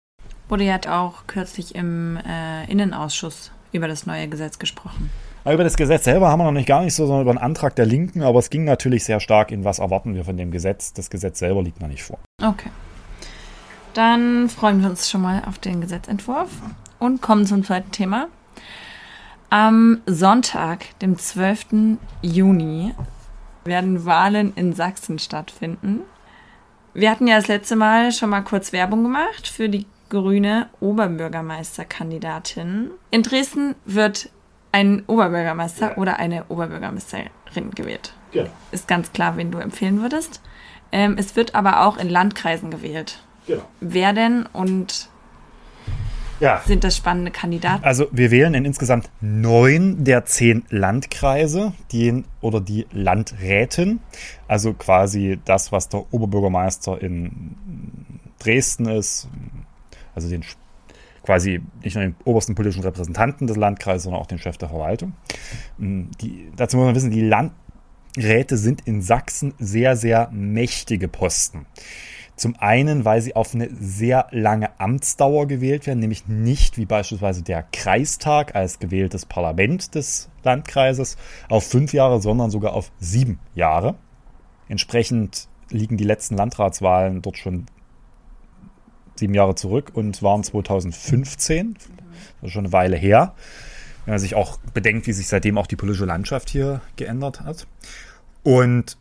[0.48, 5.10] Wurde hat auch kürzlich im äh, Innenausschuss über das neue Gesetz gesprochen.
[5.44, 7.76] über das Gesetz selber haben wir noch nicht gar nicht so, sondern über einen Antrag
[7.76, 10.92] der Linken, aber es ging natürlich sehr stark in, was erwarten wir von dem Gesetz.
[10.92, 12.18] Das Gesetz selber liegt noch nicht vor.
[12.42, 12.70] Okay.
[13.94, 16.50] Dann freuen wir uns schon mal auf den Gesetzentwurf
[16.98, 18.28] und kommen zum zweiten Thema.
[19.50, 21.98] Am Sonntag, dem 12.
[22.22, 22.94] Juni,
[23.64, 26.02] werden Wahlen in Sachsen stattfinden.
[26.94, 32.90] Wir hatten ja das letzte Mal schon mal kurz Werbung gemacht für die grüne Oberbürgermeisterkandidatin.
[33.10, 34.30] In Dresden wird
[34.72, 35.96] ein Oberbürgermeister ja.
[35.96, 38.12] oder eine Oberbürgermeisterin gewählt.
[38.32, 38.46] Ja.
[38.72, 40.40] Ist ganz klar, wen du empfehlen würdest.
[40.92, 43.22] Ähm, es wird aber auch in Landkreisen gewählt.
[43.46, 43.62] Genau.
[43.80, 45.08] Wer denn und
[46.40, 46.62] ja.
[46.66, 47.84] sind das spannende Kandidaten.
[47.84, 54.00] Also wir wählen in insgesamt neun der zehn Landkreise, die oder die Landräten,
[54.48, 57.56] also quasi das, was der Oberbürgermeister in
[58.38, 59.28] Dresden ist,
[60.14, 60.44] also den
[61.22, 65.12] quasi nicht nur den obersten politischen Repräsentanten des Landkreises, sondern auch den Chef der Verwaltung.
[65.78, 71.66] Die, dazu muss man wissen, die Landräte sind in Sachsen sehr, sehr mächtige Posten.
[72.40, 77.42] Zum einen, weil sie auf eine sehr lange Amtsdauer gewählt werden, nämlich nicht wie beispielsweise
[77.42, 81.18] der Kreistag als gewähltes Parlament des Landkreises
[81.50, 83.96] auf fünf Jahre, sondern sogar auf sieben Jahre.
[84.70, 87.66] Entsprechend liegen die letzten Landratswahlen dort schon
[89.16, 91.74] sieben Jahre zurück und waren 2015.
[91.74, 93.34] Das ist schon eine Weile her.
[94.06, 97.66] Wenn man sich auch bedenkt, wie sich seitdem auch die politische Landschaft hier geändert hat.
[98.42, 98.96] Und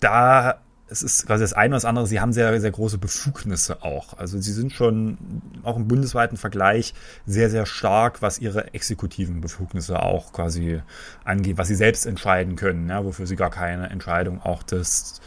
[0.00, 3.82] da es ist quasi das eine oder das andere, sie haben sehr, sehr große Befugnisse
[3.82, 4.18] auch.
[4.18, 5.18] Also sie sind schon
[5.62, 6.94] auch im bundesweiten Vergleich
[7.26, 10.82] sehr, sehr stark, was ihre exekutiven Befugnisse auch quasi
[11.24, 15.20] angeht, was sie selbst entscheiden können, ja, wofür sie gar keine Entscheidung auch des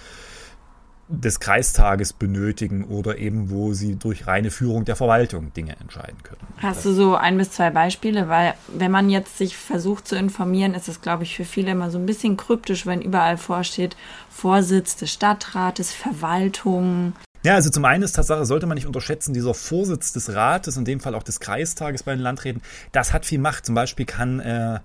[1.09, 6.41] des Kreistages benötigen oder eben wo sie durch reine Führung der Verwaltung Dinge entscheiden können.
[6.57, 8.29] Hast du so ein bis zwei Beispiele?
[8.29, 11.91] Weil wenn man jetzt sich versucht zu informieren, ist es, glaube ich, für viele immer
[11.91, 13.97] so ein bisschen kryptisch, wenn überall vorsteht
[14.29, 17.13] Vorsitz des Stadtrates, Verwaltung.
[17.43, 20.85] Ja, also zum einen ist Tatsache, sollte man nicht unterschätzen, dieser Vorsitz des Rates, in
[20.85, 22.61] dem Fall auch des Kreistages bei den Landräten,
[22.93, 23.65] das hat viel Macht.
[23.65, 24.79] Zum Beispiel kann äh,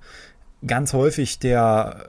[0.66, 2.08] ganz häufig der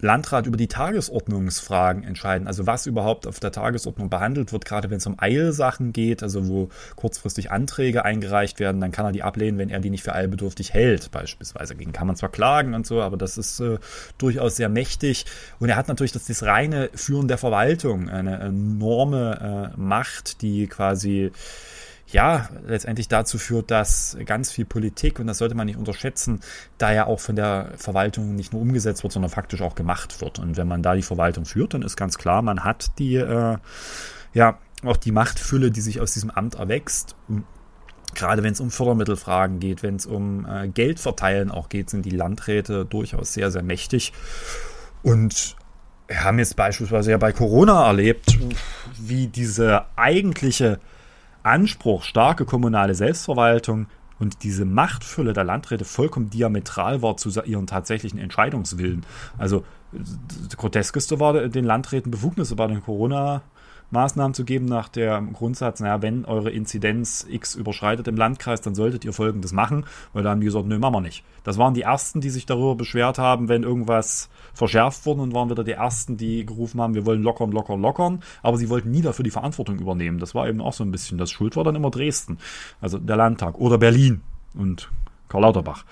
[0.00, 4.98] Landrat über die Tagesordnungsfragen entscheiden, also was überhaupt auf der Tagesordnung behandelt wird, gerade wenn
[4.98, 9.58] es um Eilsachen geht, also wo kurzfristig Anträge eingereicht werden, dann kann er die ablehnen,
[9.58, 11.74] wenn er die nicht für eilbedürftig hält, beispielsweise.
[11.74, 13.78] Gegen kann man zwar klagen und so, aber das ist äh,
[14.18, 15.26] durchaus sehr mächtig.
[15.58, 20.68] Und er hat natürlich das, das reine Führen der Verwaltung, eine enorme äh, Macht, die
[20.68, 21.32] quasi
[22.10, 26.40] ja, letztendlich dazu führt, dass ganz viel Politik, und das sollte man nicht unterschätzen,
[26.78, 30.38] da ja auch von der Verwaltung nicht nur umgesetzt wird, sondern faktisch auch gemacht wird.
[30.38, 33.58] Und wenn man da die Verwaltung führt, dann ist ganz klar, man hat die, äh,
[34.32, 37.14] ja, auch die Machtfülle, die sich aus diesem Amt erwächst.
[38.14, 42.10] Gerade wenn es um Fördermittelfragen geht, wenn es um äh, Geldverteilen auch geht, sind die
[42.10, 44.14] Landräte durchaus sehr, sehr mächtig.
[45.02, 45.56] Und
[46.06, 48.38] wir haben jetzt beispielsweise ja bei Corona erlebt,
[48.98, 50.80] wie diese eigentliche
[51.48, 53.86] Anspruch, starke kommunale Selbstverwaltung
[54.18, 59.06] und diese Machtfülle der Landräte vollkommen diametral war zu ihren tatsächlichen Entscheidungswillen.
[59.38, 63.42] Also das Groteskeste war den Landräten Befugnisse bei den Corona-
[63.90, 68.74] Maßnahmen zu geben nach dem Grundsatz, naja, wenn eure Inzidenz X überschreitet im Landkreis, dann
[68.74, 71.24] solltet ihr Folgendes machen, weil da haben die gesagt, nö, machen wir nicht.
[71.44, 75.50] Das waren die Ersten, die sich darüber beschwert haben, wenn irgendwas verschärft wurde und waren
[75.50, 79.02] wieder die Ersten, die gerufen haben, wir wollen lockern, lockern, lockern, aber sie wollten nie
[79.02, 80.18] dafür die Verantwortung übernehmen.
[80.18, 82.38] Das war eben auch so ein bisschen, das Schuld war dann immer Dresden,
[82.80, 84.20] also der Landtag oder Berlin
[84.54, 84.90] und
[85.28, 85.84] Karl Lauterbach.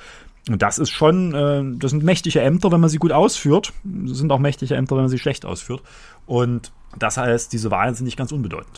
[0.48, 3.72] Und das ist schon, äh, das sind mächtige Ämter, wenn man sie gut ausführt.
[3.82, 5.82] Das sind auch mächtige Ämter, wenn man sie schlecht ausführt.
[6.26, 8.76] Und das heißt, diese Wahlen sind nicht ganz unbedeutend.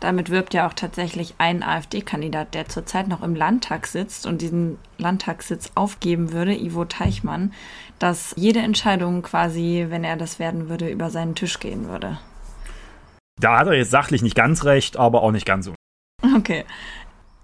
[0.00, 4.78] Damit wirbt ja auch tatsächlich ein AfD-Kandidat, der zurzeit noch im Landtag sitzt und diesen
[4.98, 7.52] Landtagssitz aufgeben würde, Ivo Teichmann,
[7.98, 12.18] dass jede Entscheidung quasi, wenn er das werden würde, über seinen Tisch gehen würde.
[13.40, 15.74] Da hat er jetzt sachlich nicht ganz recht, aber auch nicht ganz so.
[16.36, 16.64] Okay.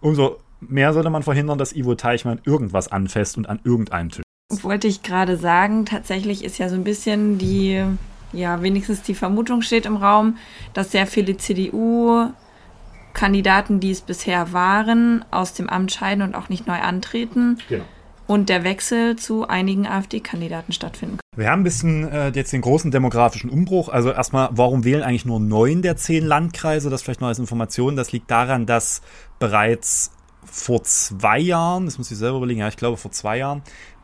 [0.00, 4.24] Umso mehr sollte man verhindern, dass Ivo Teichmann irgendwas anfasst und an irgendeinem Tisch.
[4.50, 7.84] Wollte ich gerade sagen, tatsächlich ist ja so ein bisschen die
[8.32, 10.36] ja, wenigstens die Vermutung steht im Raum,
[10.74, 16.66] dass sehr viele CDU-Kandidaten, die es bisher waren, aus dem Amt scheiden und auch nicht
[16.66, 17.58] neu antreten.
[17.68, 17.84] Genau.
[18.26, 21.20] Und der Wechsel zu einigen AfD-Kandidaten stattfinden kann.
[21.36, 23.88] Wir haben ein bisschen äh, jetzt den großen demografischen Umbruch.
[23.88, 26.88] Also erstmal, warum wählen eigentlich nur neun der zehn Landkreise?
[26.88, 27.96] Das vielleicht noch als Information.
[27.96, 29.02] Das liegt daran, dass
[29.38, 30.12] bereits
[30.44, 33.62] vor zwei Jahren, das muss ich selber überlegen, ja, ich glaube vor zwei Jahren,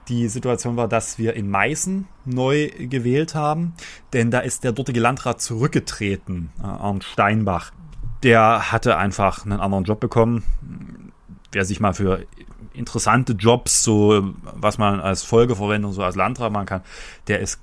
[0.08, 3.74] die Situation war, dass wir in Meißen neu gewählt haben,
[4.12, 7.72] denn da ist der dortige Landrat zurückgetreten, äh, Arndt Steinbach.
[8.22, 10.42] Der hatte einfach einen anderen Job bekommen.
[11.52, 12.26] Wer sich mal für
[12.72, 16.82] interessante Jobs, so was man als Folgeverwendung so als Landrat machen kann,
[17.28, 17.60] der ist,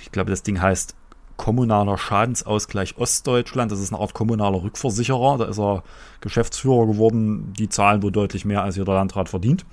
[0.00, 0.94] ich glaube, das Ding heißt
[1.36, 3.70] kommunaler Schadensausgleich Ostdeutschland.
[3.70, 5.38] Das ist eine Art kommunaler Rückversicherer.
[5.38, 5.84] Da ist er
[6.20, 7.52] Geschäftsführer geworden.
[7.56, 9.64] Die zahlen wohl deutlich mehr, als jeder Landrat verdient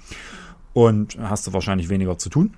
[0.76, 2.54] und hast du wahrscheinlich weniger zu tun.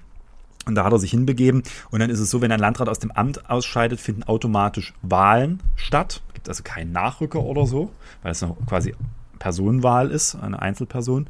[0.65, 1.61] Und da hat er sich hinbegeben.
[1.91, 5.61] Und dann ist es so, wenn ein Landrat aus dem Amt ausscheidet, finden automatisch Wahlen
[5.75, 6.23] statt.
[6.29, 7.91] Es gibt also keinen Nachrücker oder so,
[8.23, 8.95] weil es eine quasi
[9.37, 11.29] Personenwahl ist, eine Einzelperson.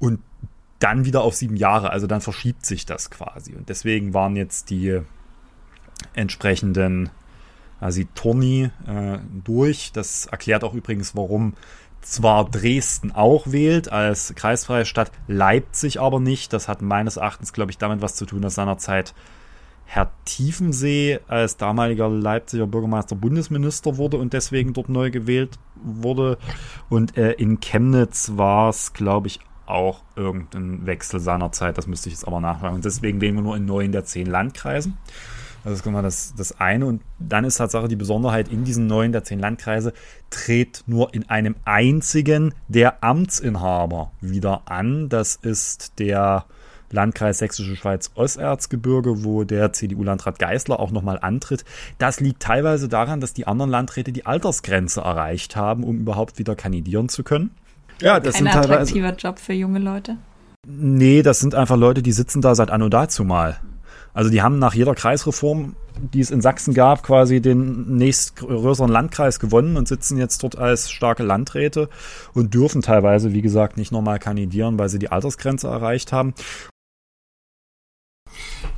[0.00, 0.20] Und
[0.78, 1.90] dann wieder auf sieben Jahre.
[1.90, 3.54] Also dann verschiebt sich das quasi.
[3.54, 5.00] Und deswegen waren jetzt die
[6.14, 7.10] entsprechenden
[7.78, 9.92] also Turni äh, durch.
[9.92, 11.54] Das erklärt auch übrigens, warum
[12.02, 16.52] zwar Dresden auch wählt als kreisfreie Stadt, Leipzig aber nicht.
[16.52, 19.14] Das hat meines Erachtens, glaube ich, damit was zu tun, dass seinerzeit
[19.84, 26.38] Herr Tiefensee als damaliger Leipziger Bürgermeister Bundesminister wurde und deswegen dort neu gewählt wurde.
[26.88, 31.78] Und äh, in Chemnitz war es, glaube ich, auch irgendein Wechsel seinerzeit.
[31.78, 32.76] Das müsste ich jetzt aber nachfragen.
[32.76, 34.96] Und deswegen wählen wir nur in neun der zehn Landkreisen.
[35.64, 36.86] Also das ist mal das, das eine.
[36.86, 39.92] Und dann ist Tatsache die Besonderheit, in diesen neun der zehn Landkreise
[40.30, 45.08] tritt nur in einem einzigen der Amtsinhaber wieder an.
[45.08, 46.46] Das ist der
[46.90, 51.64] Landkreis Sächsische Schweiz Osterzgebirge, wo der CDU-Landrat Geißler auch nochmal antritt.
[51.98, 56.54] Das liegt teilweise daran, dass die anderen Landräte die Altersgrenze erreicht haben, um überhaupt wieder
[56.54, 57.50] kandidieren zu können.
[58.00, 60.16] Ja, das Kein sind teilweise, attraktiver Job für junge Leute.
[60.66, 63.60] Nee, das sind einfach Leute, die sitzen da seit anno dazu mal.
[64.14, 69.40] Also die haben nach jeder Kreisreform, die es in Sachsen gab, quasi den nächstgrößeren Landkreis
[69.40, 71.88] gewonnen und sitzen jetzt dort als starke Landräte
[72.34, 76.34] und dürfen teilweise, wie gesagt, nicht nochmal kandidieren, weil sie die Altersgrenze erreicht haben.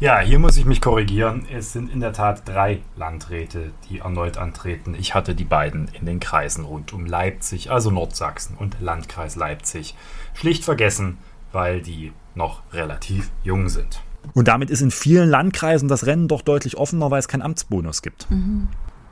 [0.00, 1.46] Ja, hier muss ich mich korrigieren.
[1.52, 4.94] Es sind in der Tat drei Landräte, die erneut antreten.
[4.98, 9.94] Ich hatte die beiden in den Kreisen rund um Leipzig, also Nordsachsen und Landkreis Leipzig,
[10.34, 11.18] schlicht vergessen,
[11.52, 14.02] weil die noch relativ jung sind.
[14.32, 18.02] Und damit ist in vielen Landkreisen das Rennen doch deutlich offener, weil es keinen Amtsbonus
[18.02, 18.30] gibt.
[18.30, 18.68] Mhm.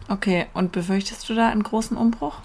[0.09, 2.39] Okay, und befürchtest du da einen großen Umbruch?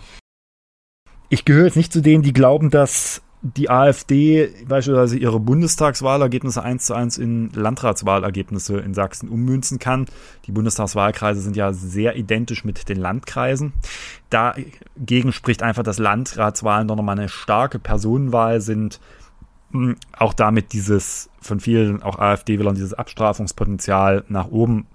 [1.30, 6.86] Ich gehöre jetzt nicht zu denen, die glauben, dass die AfD beispielsweise ihre Bundestagswahlergebnisse eins
[6.86, 10.08] zu eins in Landratswahlergebnisse in Sachsen ummünzen kann.
[10.46, 13.74] Die Bundestagswahlkreise sind ja sehr identisch mit den Landkreisen.
[14.30, 19.00] Dagegen spricht einfach, dass Landratswahlen doch nochmal eine starke Personenwahl sind.
[19.72, 24.86] Hm, auch damit dieses von vielen, auch AfD-Wählern, dieses Abstrafungspotenzial nach oben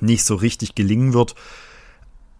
[0.00, 1.34] nicht so richtig gelingen wird.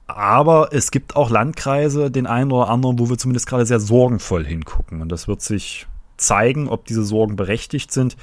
[0.07, 4.44] Aber es gibt auch Landkreise, den einen oder anderen, wo wir zumindest gerade sehr sorgenvoll
[4.44, 5.03] hingucken.
[5.03, 8.16] Und das wird sich zeigen, ob diese Sorgen berechtigt sind.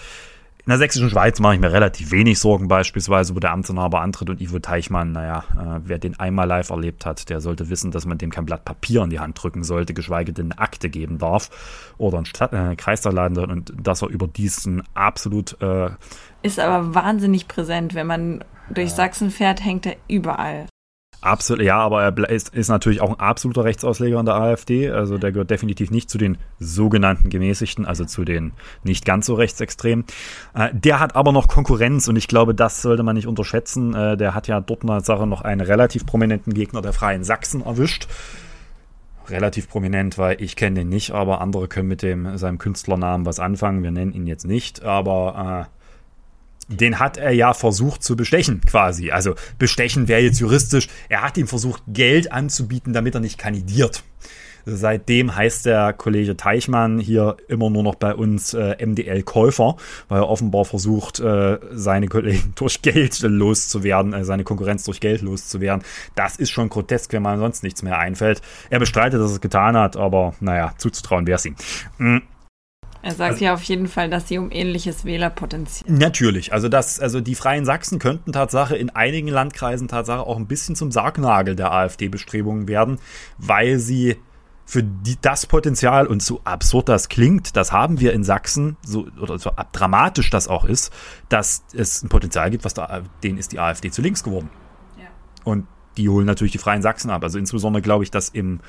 [0.65, 4.30] In der sächsischen Schweiz mache ich mir relativ wenig Sorgen, beispielsweise, wo der Amtsinhaber antritt
[4.30, 8.06] und Ivo Teichmann, naja, äh, wer den einmal live erlebt hat, der sollte wissen, dass
[8.06, 11.17] man dem kein Blatt Papier in die Hand drücken sollte, geschweige denn eine Akte geben
[11.17, 11.49] darf
[11.97, 15.62] oder einen Stadt, äh, Kreistag laden soll und dass er über diesen absolut.
[15.62, 15.89] Äh,
[16.43, 18.93] Ist aber wahnsinnig präsent, wenn man durch.
[18.93, 20.67] Sachsen fährt, hängt er überall.
[21.24, 24.92] Absolut, ja, aber er ist, ist, natürlich auch ein absoluter Rechtsausleger in der AfD.
[24.92, 28.52] Also der gehört definitiv nicht zu den sogenannten Gemäßigten, also zu den
[28.84, 30.04] nicht ganz so rechtsextremen.
[30.54, 33.96] Äh, der hat aber noch Konkurrenz und ich glaube, das sollte man nicht unterschätzen.
[33.96, 37.24] Äh, der hat ja dort in der Sache noch einen relativ prominenten Gegner der Freien
[37.24, 38.10] Sachsen erwischt.
[39.30, 43.40] Relativ prominent, weil ich kenne den nicht, aber andere können mit dem seinem Künstlernamen was
[43.40, 43.82] anfangen.
[43.82, 45.83] Wir nennen ihn jetzt nicht, aber äh,
[46.67, 49.12] den hat er ja versucht zu bestechen, quasi.
[49.12, 50.88] Also bestechen wäre jetzt juristisch.
[51.10, 54.04] Er hat ihm versucht, Geld anzubieten, damit er nicht kandidiert.
[54.65, 59.76] Seitdem heißt der Kollege Teichmann hier immer nur noch bei uns äh, MDL-Käufer,
[60.08, 65.21] weil er offenbar versucht, äh, seine Kollegen durch Geld loszuwerden, äh, seine Konkurrenz durch Geld
[65.21, 65.84] loszuwerden.
[66.15, 68.41] Das ist schon grotesk, wenn man sonst nichts mehr einfällt.
[68.69, 71.56] Er bestreitet, dass er es getan hat, aber naja, zuzutrauen wäre es ihm.
[71.97, 72.21] Mhm.
[73.04, 75.92] Er sagt also, ja auf jeden Fall, dass sie um ähnliches Wählerpotenzial.
[75.92, 80.48] Natürlich, also das, also die Freien Sachsen könnten Tatsache in einigen Landkreisen Tatsache auch ein
[80.48, 83.00] bisschen zum Sargnagel der AfD-Bestrebungen werden,
[83.38, 84.16] weil sie
[84.66, 89.06] für die, das Potenzial und so absurd das klingt, das haben wir in Sachsen, so
[89.20, 90.94] oder so dramatisch das auch ist,
[91.28, 94.50] dass es ein Potenzial gibt, was da, denen ist die AfD zu links geworden.
[94.98, 95.08] Ja.
[95.44, 97.23] Und die holen natürlich die Freien Sachsen ab.
[97.23, 98.60] Also insbesondere glaube ich, dass im,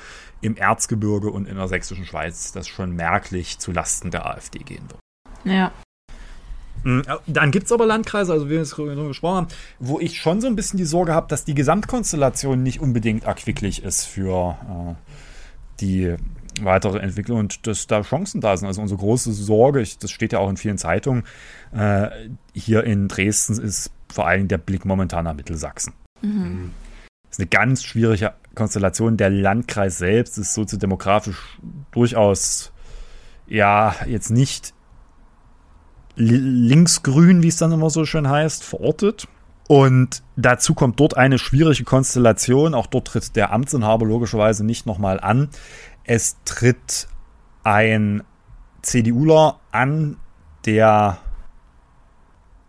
[0.41, 4.83] im Erzgebirge und in der sächsischen Schweiz das schon merklich zu Lasten der AfD gehen
[4.89, 4.99] wird.
[5.43, 5.71] Ja.
[6.83, 9.47] Hm, dann gibt es aber Landkreise, also wie wir jetzt darüber gesprochen haben,
[9.79, 13.83] wo ich schon so ein bisschen die Sorge habe, dass die Gesamtkonstellation nicht unbedingt erquicklich
[13.83, 14.93] ist für äh,
[15.81, 16.15] die
[16.61, 18.67] weitere Entwicklung und dass da Chancen da sind.
[18.67, 21.23] Also unsere große Sorge, ich, das steht ja auch in vielen Zeitungen,
[21.73, 22.09] äh,
[22.53, 25.93] hier in Dresden ist vor allem der Blick momentan nach Mittelsachsen.
[26.21, 26.71] Mhm
[27.35, 29.17] ist eine ganz schwierige Konstellation.
[29.17, 31.59] Der Landkreis selbst ist soziodemografisch
[31.91, 32.71] durchaus
[33.45, 34.73] ja jetzt nicht
[36.15, 39.27] linksgrün, wie es dann immer so schön heißt, verortet.
[39.67, 42.73] Und dazu kommt dort eine schwierige Konstellation.
[42.73, 45.49] Auch dort tritt der Amtsinhaber logischerweise nicht nochmal an.
[46.05, 47.09] Es tritt
[47.63, 48.23] ein
[48.81, 50.15] CDUler an,
[50.65, 51.17] der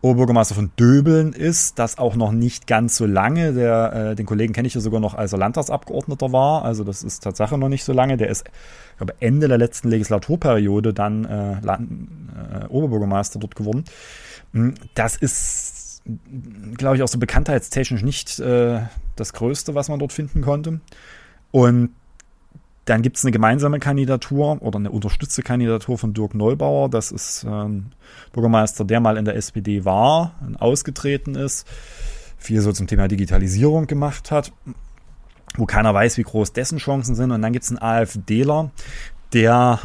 [0.07, 3.53] Oberbürgermeister von Döbeln ist, das auch noch nicht ganz so lange.
[3.53, 6.65] Der, äh, den Kollegen kenne ich ja sogar noch, als er Landtagsabgeordneter war.
[6.65, 8.17] Also das ist Tatsache noch nicht so lange.
[8.17, 8.45] Der ist,
[8.93, 12.09] ich glaube, Ende der letzten Legislaturperiode dann äh, Land,
[12.53, 13.85] äh, Oberbürgermeister dort geworden.
[14.53, 16.03] Hm, das ist,
[16.77, 18.83] glaube ich, auch so bekanntheitstechnisch nicht äh,
[19.17, 20.81] das Größte, was man dort finden konnte.
[21.51, 21.91] Und
[22.87, 26.89] dann gibt es eine gemeinsame Kandidatur oder eine unterstützte Kandidatur von Dirk Neubauer.
[26.89, 27.87] Das ist ähm,
[28.33, 31.67] Bürgermeister, der mal in der SPD war, ausgetreten ist,
[32.39, 34.53] viel so zum Thema Digitalisierung gemacht hat,
[35.57, 37.33] wo keiner weiß, wie groß dessen Chancen sind.
[37.33, 38.71] Und dann gibt es einen AfDler,
[39.33, 39.81] der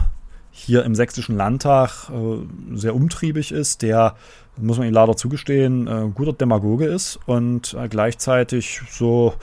[0.52, 4.16] hier im sächsischen Landtag äh, sehr umtriebig ist, der,
[4.58, 9.34] muss man ihm leider zugestehen, äh, guter Demagoge ist und äh, gleichzeitig so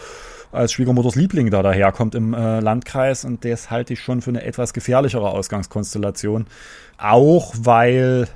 [0.53, 4.45] als Schwiegermutters Liebling da daherkommt im äh, Landkreis und das halte ich schon für eine
[4.45, 6.47] etwas gefährlichere Ausgangskonstellation.
[6.99, 8.29] Auch weil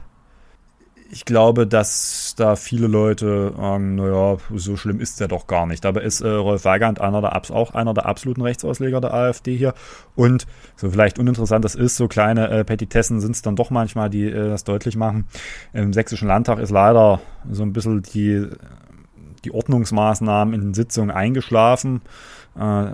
[1.15, 5.85] ich glaube, dass da viele Leute sagen, naja, so schlimm ist der doch gar nicht.
[5.85, 9.75] Dabei ist äh, Rolf Weigand einer der, auch einer der absoluten Rechtsausleger der AfD hier.
[10.17, 14.09] Und so vielleicht uninteressant das ist, so kleine äh, Petitessen sind es dann doch manchmal,
[14.09, 15.27] die äh, das deutlich machen.
[15.75, 17.21] Im Sächsischen Landtag ist leider
[17.51, 18.47] so ein bisschen die
[19.45, 22.03] die Ordnungsmaßnahmen in den Sitzungen eingeschlafen.
[22.57, 22.93] Äh,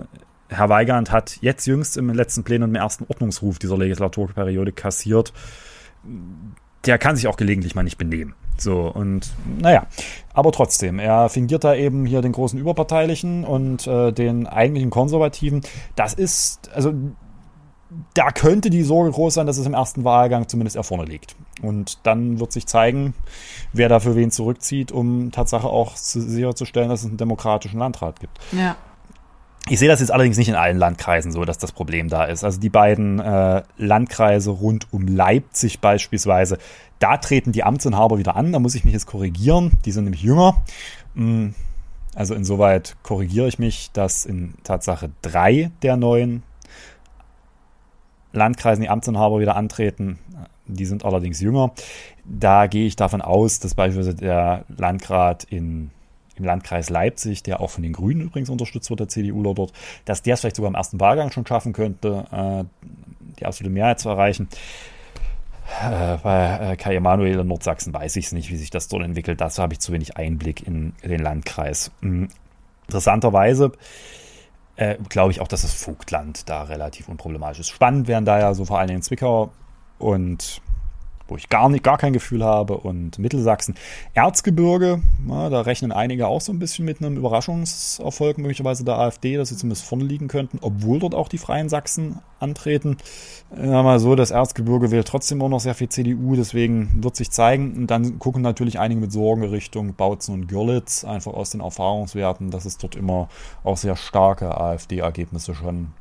[0.51, 5.33] Herr Weigand hat jetzt jüngst im letzten Plenum den ersten Ordnungsruf dieser Legislaturperiode kassiert.
[6.85, 8.35] der kann sich auch gelegentlich mal nicht benehmen.
[8.57, 9.85] So, und naja,
[10.33, 15.61] aber trotzdem, er fingiert da eben hier den großen Überparteilichen und äh, den eigentlichen Konservativen.
[15.95, 16.93] Das ist, also
[18.13, 21.35] da könnte die Sorge groß sein, dass es im ersten Wahlgang zumindest er vorne liegt.
[21.61, 23.13] Und dann wird sich zeigen,
[23.73, 28.37] wer da für wen zurückzieht, um Tatsache auch sicherzustellen, dass es einen demokratischen Landrat gibt.
[28.51, 28.75] Ja.
[29.67, 32.43] Ich sehe das jetzt allerdings nicht in allen Landkreisen so, dass das Problem da ist.
[32.43, 36.57] Also die beiden äh, Landkreise rund um Leipzig beispielsweise,
[36.99, 38.51] da treten die Amtsinhaber wieder an.
[38.51, 39.71] Da muss ich mich jetzt korrigieren.
[39.85, 40.61] Die sind nämlich jünger.
[41.13, 41.49] Mm,
[42.15, 46.43] also insoweit korrigiere ich mich, dass in Tatsache drei der neuen
[48.31, 50.19] Landkreisen die Amtsinhaber wieder antreten.
[50.67, 51.71] Die sind allerdings jünger.
[52.25, 55.89] Da gehe ich davon aus, dass beispielsweise der Landrat in,
[56.35, 59.73] im Landkreis Leipzig, der auch von den Grünen übrigens unterstützt wird, der CDU dort,
[60.05, 62.63] dass der es vielleicht sogar im ersten Wahlgang schon schaffen könnte, äh,
[63.39, 64.47] die absolute Mehrheit zu erreichen.
[65.81, 69.03] Äh, bei äh, Kai Emanuel in Nordsachsen weiß ich es nicht, wie sich das dort
[69.03, 69.39] entwickelt.
[69.39, 71.91] Dazu habe ich zu wenig Einblick in, den Landkreis.
[72.01, 72.29] Mhm.
[72.87, 73.71] Interessanterweise
[74.79, 77.69] äh, glaube ich auch, dass das Vogtland da relativ unproblematisch ist.
[77.69, 79.51] Spannend wären da ja so vor allem in Zwickau
[79.97, 80.61] und
[81.29, 83.75] wo ich gar nicht, gar kein Gefühl habe und Mittelsachsen.
[84.13, 89.37] Erzgebirge, ja, da rechnen einige auch so ein bisschen mit einem Überraschungserfolg möglicherweise der AfD,
[89.37, 92.97] dass sie zumindest vorne liegen könnten, obwohl dort auch die Freien Sachsen antreten.
[93.55, 97.31] Ja, mal so, das Erzgebirge wählt trotzdem auch noch sehr viel CDU, deswegen wird sich
[97.31, 97.73] zeigen.
[97.75, 102.51] Und dann gucken natürlich einige mit Sorgen Richtung Bautzen und Görlitz, einfach aus den Erfahrungswerten,
[102.51, 103.29] dass es dort immer
[103.63, 105.93] auch sehr starke AfD-Ergebnisse schon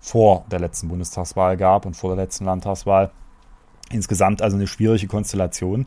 [0.00, 3.10] vor der letzten Bundestagswahl gab und vor der letzten Landtagswahl.
[3.90, 5.86] Insgesamt also eine schwierige Konstellation.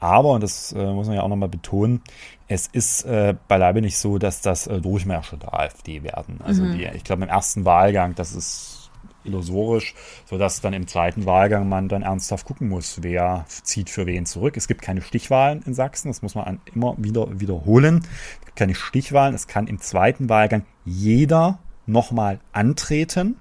[0.00, 2.00] Aber, und das äh, muss man ja auch nochmal betonen,
[2.48, 6.40] es ist äh, beileibe nicht so, dass das äh, Durchmärsche der AfD werden.
[6.42, 6.78] Also mhm.
[6.78, 8.90] die, ich glaube, im ersten Wahlgang, das ist
[9.24, 14.24] illusorisch, sodass dann im zweiten Wahlgang man dann ernsthaft gucken muss, wer zieht für wen
[14.24, 14.56] zurück.
[14.56, 18.06] Es gibt keine Stichwahlen in Sachsen, das muss man immer wieder wiederholen.
[18.40, 23.36] Es gibt keine Stichwahlen, es kann im zweiten Wahlgang jeder nochmal antreten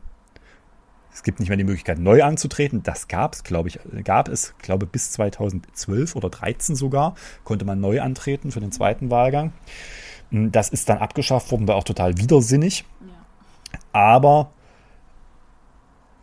[1.14, 2.84] es gibt nicht mehr die Möglichkeit, neu anzutreten.
[2.84, 7.80] Das gab es, glaube ich, gab es, glaube bis 2012 oder 2013 sogar, konnte man
[7.80, 9.51] neu antreten für den zweiten Wahlgang.
[10.32, 12.86] Hm, das ist dann abgeschafft worden, war auch total widersinnig.
[13.01, 13.80] Ja.
[13.91, 14.51] Aber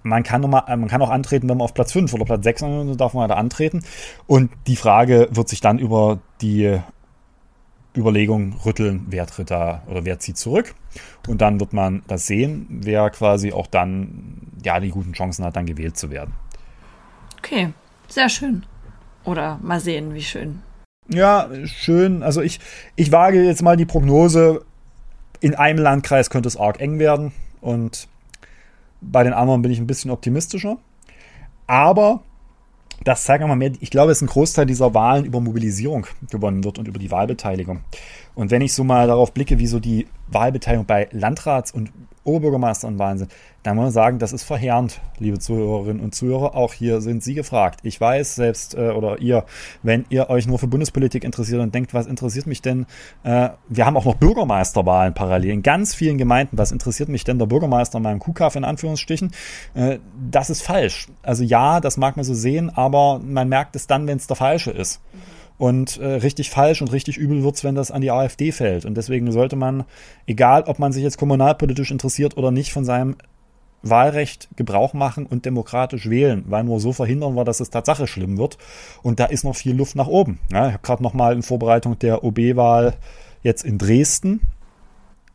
[0.03, 2.45] man kann, noch mal, man kann auch antreten, wenn man auf Platz 5 oder Platz
[2.45, 3.84] 6 ist, darf man da antreten.
[4.26, 6.78] Und die Frage wird sich dann über die
[7.97, 10.74] Überlegung rütteln, wer tritt da oder wer zieht zurück.
[11.26, 15.57] Und dann wird man das sehen, wer quasi auch dann ja die guten Chancen hat,
[15.57, 16.34] dann gewählt zu werden.
[17.38, 17.72] Okay,
[18.09, 18.64] sehr schön.
[19.24, 20.61] Oder mal sehen, wie schön.
[21.09, 22.22] Ja, schön.
[22.22, 22.61] Also ich,
[22.97, 24.64] ich wage jetzt mal die Prognose,
[25.40, 28.09] in einem Landkreis könnte es arg eng werden und
[29.01, 30.78] bei den anderen bin ich ein bisschen optimistischer.
[31.66, 32.22] Aber
[33.05, 36.78] das zeigt einmal mehr, ich glaube, ist ein Großteil dieser Wahlen über Mobilisierung gewonnen wird
[36.78, 37.80] und über die Wahlbeteiligung.
[38.34, 41.90] Und wenn ich so mal darauf blicke, wie so die Wahlbeteiligung bei Landrats- und
[42.27, 46.55] Oberbürgermeisternwahlen sind, dann muss man sagen, das ist verheerend, liebe Zuhörerinnen und Zuhörer.
[46.55, 47.81] Auch hier sind Sie gefragt.
[47.83, 49.45] Ich weiß selbst, äh, oder ihr,
[49.83, 52.87] wenn ihr euch nur für Bundespolitik interessiert und denkt, was interessiert mich denn?
[53.24, 56.59] Äh, wir haben auch noch Bürgermeisterwahlen parallel in ganz vielen Gemeinden.
[56.59, 59.33] Was interessiert mich denn der Bürgermeister in meinem Kuhkaff in Anführungsstrichen?
[59.74, 59.99] Äh,
[60.31, 61.09] das ist falsch.
[61.22, 64.37] Also ja, das mag man so sehen, aber man merkt es dann, wenn es der
[64.37, 65.01] falsche ist.
[65.12, 65.45] Mhm.
[65.59, 68.84] Und äh, richtig falsch und richtig übel wird's, wenn das an die AfD fällt.
[68.84, 69.84] Und deswegen sollte man,
[70.26, 73.16] egal ob man sich jetzt kommunalpolitisch interessiert oder nicht, von seinem
[73.82, 78.36] Wahlrecht Gebrauch machen und demokratisch wählen, weil nur so verhindern wir, dass es Tatsache schlimm
[78.36, 78.59] wird.
[79.02, 80.40] Und da ist noch viel Luft nach oben.
[80.52, 82.94] Ja, ich habe gerade noch mal in Vorbereitung der OB-Wahl
[83.42, 84.40] jetzt in Dresden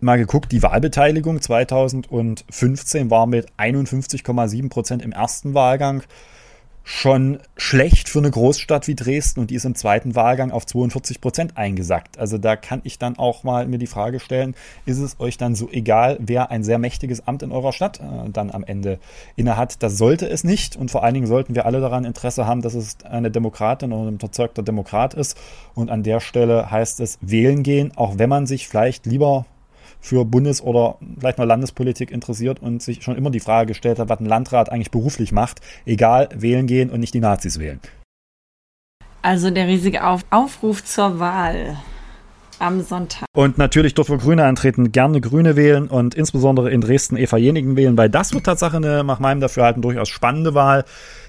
[0.02, 6.04] mal geguckt, die Wahlbeteiligung 2015 war mit 51,7 Prozent im ersten Wahlgang
[6.84, 11.22] schon schlecht für eine Großstadt wie Dresden und die ist im zweiten Wahlgang auf 42
[11.22, 12.18] Prozent eingesackt.
[12.18, 14.56] Also da kann ich dann auch mal mir die Frage stellen,
[14.86, 18.30] ist es euch dann so egal, wer ein sehr mächtiges Amt in eurer Stadt äh,
[18.32, 19.00] dann am Ende
[19.36, 19.84] innehat?
[19.84, 22.74] Das sollte es nicht und vor allen Dingen sollten wir alle daran Interesse haben, dass
[22.74, 25.38] es eine Demokratin oder ein überzeugter Demokrat ist
[25.76, 29.46] und an der Stelle heißt es wählen gehen, auch wenn man sich vielleicht lieber
[30.02, 34.10] für Bundes- oder vielleicht mal Landespolitik interessiert und sich schon immer die Frage gestellt hat,
[34.10, 37.80] was ein Landrat eigentlich beruflich macht, egal, wählen gehen und nicht die Nazis wählen.
[39.22, 41.78] Also der riesige Auf Aufruf zur Wahl
[42.58, 43.26] am Sonntag.
[43.36, 47.76] Und natürlich dort, wo Grüne antreten, gerne Grüne wählen und insbesondere in Dresden Eva Jenigen
[47.76, 50.86] wählen, weil das wird Tatsache eine, nach meinem Dafürhalten, durchaus spannende Wahl.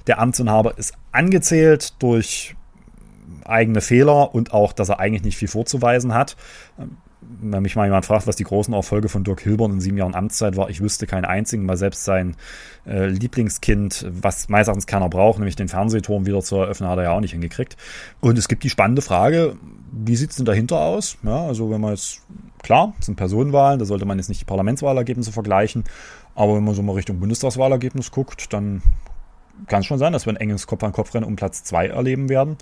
[0.07, 2.55] Der Amtsinhaber ist angezählt durch
[3.45, 6.37] eigene Fehler und auch, dass er eigentlich nicht viel vorzuweisen hat
[7.41, 10.15] wenn mich mal jemand fragt, was die großen Erfolge von Dirk Hilbern in sieben Jahren
[10.15, 12.37] Amtszeit war, ich wüsste keinen einzigen, weil selbst sein
[12.87, 17.05] äh, Lieblingskind, was meines Erachtens keiner braucht, nämlich den Fernsehturm wieder zu eröffnen, hat er
[17.05, 17.77] ja auch nicht hingekriegt.
[18.21, 19.57] Und es gibt die spannende Frage,
[19.93, 21.17] wie sieht es denn dahinter aus?
[21.23, 22.23] Ja, also wenn man jetzt,
[22.63, 25.85] klar, es sind Personenwahlen, da sollte man jetzt nicht die Parlamentswahlergebnisse vergleichen,
[26.35, 28.83] aber wenn man so mal Richtung Bundestagswahlergebnis guckt, dann
[29.67, 32.57] kann es schon sein, dass wir ein enges Kopf-an-Kopf-Rennen um Platz zwei erleben werden.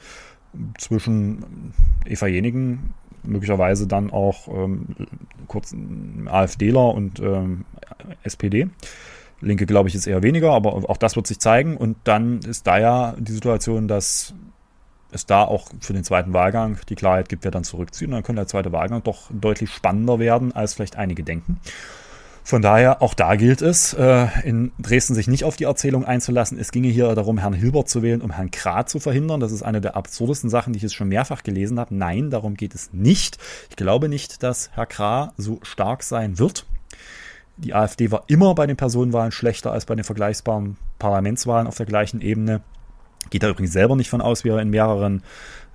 [0.79, 1.73] Zwischen
[2.05, 4.87] Eva Jenigen, möglicherweise dann auch ähm,
[5.47, 5.75] kurz
[6.27, 7.65] AfDler und ähm,
[8.23, 8.69] SPD.
[9.41, 11.77] Linke glaube ich ist eher weniger, aber auch das wird sich zeigen.
[11.77, 14.35] Und dann ist da ja die Situation, dass
[15.13, 18.09] es da auch für den zweiten Wahlgang die Klarheit gibt, wer dann zurückzieht.
[18.09, 21.59] Und dann könnte der zweite Wahlgang doch deutlich spannender werden, als vielleicht einige denken.
[22.51, 26.59] Von daher, auch da gilt es, äh, in Dresden sich nicht auf die Erzählung einzulassen.
[26.59, 29.39] Es ginge hier darum, Herrn Hilbert zu wählen, um Herrn Krat zu verhindern.
[29.39, 31.95] Das ist eine der absurdesten Sachen, die ich jetzt schon mehrfach gelesen habe.
[31.95, 33.39] Nein, darum geht es nicht.
[33.69, 36.67] Ich glaube nicht, dass Herr Krat so stark sein wird.
[37.57, 41.87] Die AfD war immer bei den Personenwahlen schlechter als bei den vergleichbaren Parlamentswahlen auf der
[41.87, 42.63] gleichen Ebene.
[43.31, 45.23] Geht da übrigens selber nicht von aus, wie er in mehreren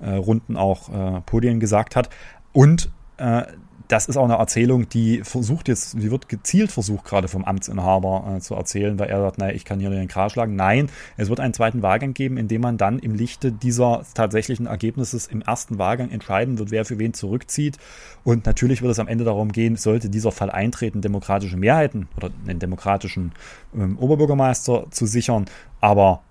[0.01, 2.09] äh, Runden auch äh, Podien gesagt hat.
[2.51, 3.43] Und äh,
[3.87, 8.35] das ist auch eine Erzählung, die versucht jetzt, die wird gezielt versucht, gerade vom Amtsinhaber
[8.35, 10.55] äh, zu erzählen, weil er sagt, naja, ich kann hier den Krar schlagen.
[10.55, 14.65] Nein, es wird einen zweiten Wahlgang geben, in dem man dann im Lichte dieser tatsächlichen
[14.65, 17.77] Ergebnisses im ersten Wahlgang entscheiden wird, wer für wen zurückzieht.
[18.23, 22.31] Und natürlich wird es am Ende darum gehen, sollte dieser Fall eintreten, demokratische Mehrheiten oder
[22.47, 23.33] einen demokratischen
[23.75, 25.45] ähm, Oberbürgermeister zu sichern.
[25.81, 26.21] Aber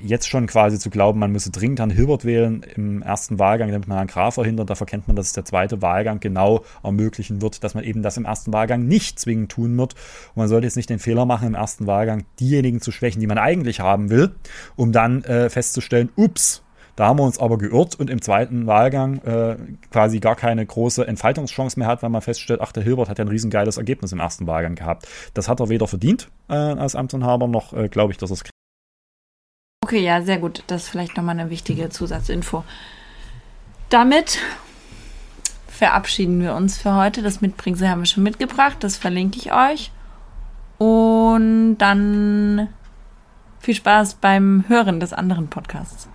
[0.00, 3.88] jetzt schon quasi zu glauben, man müsse dringend Herrn Hilbert wählen im ersten Wahlgang, damit
[3.88, 7.64] man Herrn Graf verhindert, da verkennt man, dass es der zweite Wahlgang genau ermöglichen wird,
[7.64, 9.94] dass man eben das im ersten Wahlgang nicht zwingend tun wird.
[9.94, 13.26] Und man sollte jetzt nicht den Fehler machen, im ersten Wahlgang diejenigen zu schwächen, die
[13.26, 14.34] man eigentlich haben will,
[14.76, 16.62] um dann äh, festzustellen, ups,
[16.96, 19.56] da haben wir uns aber geirrt und im zweiten Wahlgang äh,
[19.90, 23.24] quasi gar keine große Entfaltungschance mehr hat, weil man feststellt, ach, der Hilbert hat ja
[23.24, 25.06] ein riesengeiles Ergebnis im ersten Wahlgang gehabt.
[25.34, 28.44] Das hat er weder verdient äh, als Amtsinhaber, noch äh, glaube ich, dass er es
[29.86, 30.64] Okay, ja, sehr gut.
[30.66, 32.64] Das ist vielleicht nochmal eine wichtige Zusatzinfo.
[33.88, 34.40] Damit
[35.68, 37.22] verabschieden wir uns für heute.
[37.22, 38.78] Das Mitbringsel haben wir schon mitgebracht.
[38.80, 39.92] Das verlinke ich euch.
[40.78, 42.66] Und dann
[43.60, 46.08] viel Spaß beim Hören des anderen Podcasts.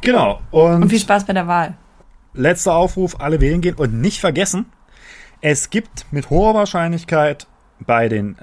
[0.00, 0.40] Genau.
[0.52, 1.76] Und, und viel Spaß bei der Wahl.
[2.34, 4.66] Letzter Aufruf, alle wählen gehen und nicht vergessen,
[5.40, 7.48] es gibt mit hoher Wahrscheinlichkeit
[7.80, 8.36] bei den,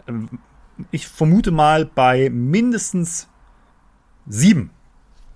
[0.92, 3.30] ich vermute mal, bei mindestens
[4.28, 4.72] sieben,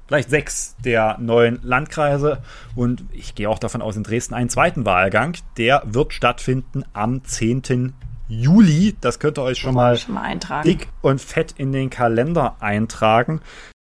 [0.08, 2.40] vielleicht sechs der neuen Landkreise.
[2.76, 5.38] Und ich gehe auch davon aus, in Dresden einen zweiten Wahlgang.
[5.58, 7.94] Der wird stattfinden am 10.
[8.28, 8.96] Juli.
[9.02, 13.42] Das könnt ihr euch schon mal, schon mal dick und fett in den Kalender eintragen.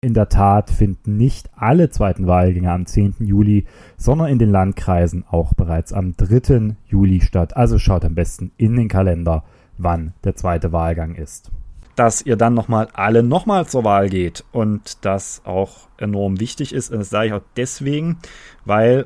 [0.01, 3.15] In der Tat finden nicht alle zweiten Wahlgänge am 10.
[3.19, 3.65] Juli,
[3.97, 6.75] sondern in den Landkreisen auch bereits am 3.
[6.85, 7.57] Juli statt.
[7.57, 9.43] Also schaut am besten in den Kalender,
[9.77, 11.51] wann der zweite Wahlgang ist
[11.99, 16.91] dass ihr dann nochmal alle nochmal zur Wahl geht und das auch enorm wichtig ist.
[16.91, 18.19] Und das sage ich auch deswegen,
[18.63, 19.05] weil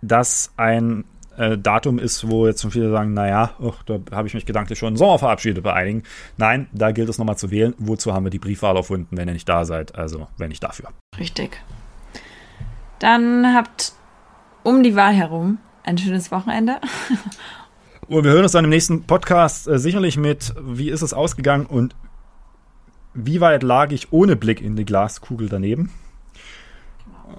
[0.00, 1.04] das ein
[1.36, 4.78] äh, Datum ist, wo jetzt schon viele sagen, naja, oh, da habe ich mich gedanklich
[4.78, 6.04] schon im Sommer verabschiedet bei einigen.
[6.38, 7.74] Nein, da gilt es nochmal zu wählen.
[7.76, 9.94] Wozu haben wir die Briefwahl erfunden, wenn ihr nicht da seid?
[9.94, 10.88] Also, wenn nicht dafür.
[11.18, 11.60] Richtig.
[12.98, 13.92] Dann habt
[14.62, 16.80] um die Wahl herum ein schönes Wochenende
[18.08, 21.66] Und wir hören uns dann im nächsten Podcast äh, sicherlich mit, wie ist es ausgegangen
[21.66, 21.96] und
[23.16, 25.90] wie weit lag ich ohne Blick in die Glaskugel daneben.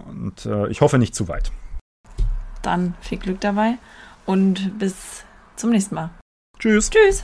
[0.09, 1.51] Und äh, ich hoffe nicht zu weit.
[2.61, 3.77] Dann viel Glück dabei
[4.25, 5.23] und bis
[5.55, 6.09] zum nächsten Mal.
[6.59, 6.89] Tschüss.
[6.89, 7.23] Tschüss.